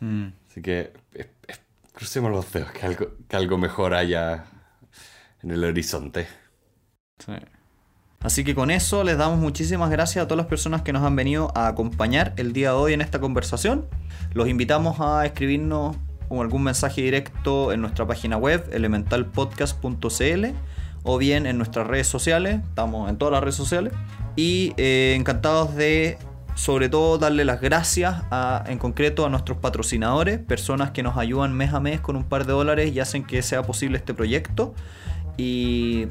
Mm. 0.00 0.28
Así 0.50 0.60
que 0.62 0.92
es- 1.14 1.28
es- 1.46 1.60
crucemos 1.92 2.30
los 2.30 2.52
dedos, 2.52 2.70
que 2.72 2.84
algo, 2.86 3.06
que 3.28 3.36
algo 3.36 3.56
mejor 3.58 3.94
haya 3.94 4.44
en 5.42 5.50
el 5.50 5.64
horizonte. 5.64 6.26
Sí. 7.24 7.32
Así 8.26 8.42
que 8.42 8.56
con 8.56 8.72
eso 8.72 9.04
les 9.04 9.18
damos 9.18 9.38
muchísimas 9.38 9.88
gracias 9.88 10.24
a 10.24 10.26
todas 10.26 10.38
las 10.38 10.48
personas 10.48 10.82
que 10.82 10.92
nos 10.92 11.04
han 11.04 11.14
venido 11.14 11.52
a 11.54 11.68
acompañar 11.68 12.32
el 12.36 12.52
día 12.52 12.70
de 12.70 12.74
hoy 12.74 12.92
en 12.92 13.00
esta 13.00 13.20
conversación. 13.20 13.86
Los 14.34 14.48
invitamos 14.48 14.98
a 14.98 15.24
escribirnos 15.24 15.94
o 16.28 16.42
algún 16.42 16.64
mensaje 16.64 17.02
directo 17.02 17.70
en 17.70 17.82
nuestra 17.82 18.04
página 18.04 18.36
web 18.36 18.68
elementalpodcast.cl 18.72 20.44
o 21.04 21.18
bien 21.18 21.46
en 21.46 21.56
nuestras 21.56 21.86
redes 21.86 22.08
sociales, 22.08 22.62
estamos 22.68 23.08
en 23.08 23.16
todas 23.16 23.30
las 23.30 23.42
redes 23.42 23.54
sociales 23.54 23.92
y 24.34 24.72
eh, 24.76 25.14
encantados 25.16 25.76
de 25.76 26.18
sobre 26.56 26.88
todo 26.88 27.18
darle 27.18 27.44
las 27.44 27.60
gracias 27.60 28.24
en 28.66 28.78
concreto 28.78 29.24
a 29.24 29.28
nuestros 29.28 29.58
patrocinadores, 29.58 30.40
personas 30.40 30.90
que 30.90 31.04
nos 31.04 31.16
ayudan 31.16 31.52
mes 31.52 31.72
a 31.72 31.78
mes 31.78 32.00
con 32.00 32.16
un 32.16 32.24
par 32.24 32.44
de 32.44 32.54
dólares 32.54 32.92
y 32.92 32.98
hacen 32.98 33.22
que 33.22 33.40
sea 33.42 33.62
posible 33.62 33.98
este 33.98 34.14
proyecto 34.14 34.74
y 35.36 36.06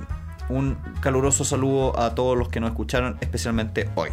un 0.50 0.78
caluroso 1.02 1.44
saludo 1.44 2.00
a 2.00 2.16
todos 2.16 2.38
los 2.38 2.50
que 2.50 2.60
nos 2.60 2.72
escucharon, 2.72 3.18
especialmente 3.22 3.90
hoy. 3.96 4.10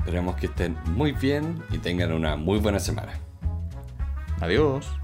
Esperemos 0.00 0.36
que 0.36 0.46
estén 0.46 0.76
muy 0.94 1.12
bien 1.12 1.62
y 1.70 1.78
tengan 1.78 2.12
una 2.12 2.36
muy 2.36 2.58
buena 2.58 2.80
semana. 2.80 3.12
Adiós. 4.40 4.97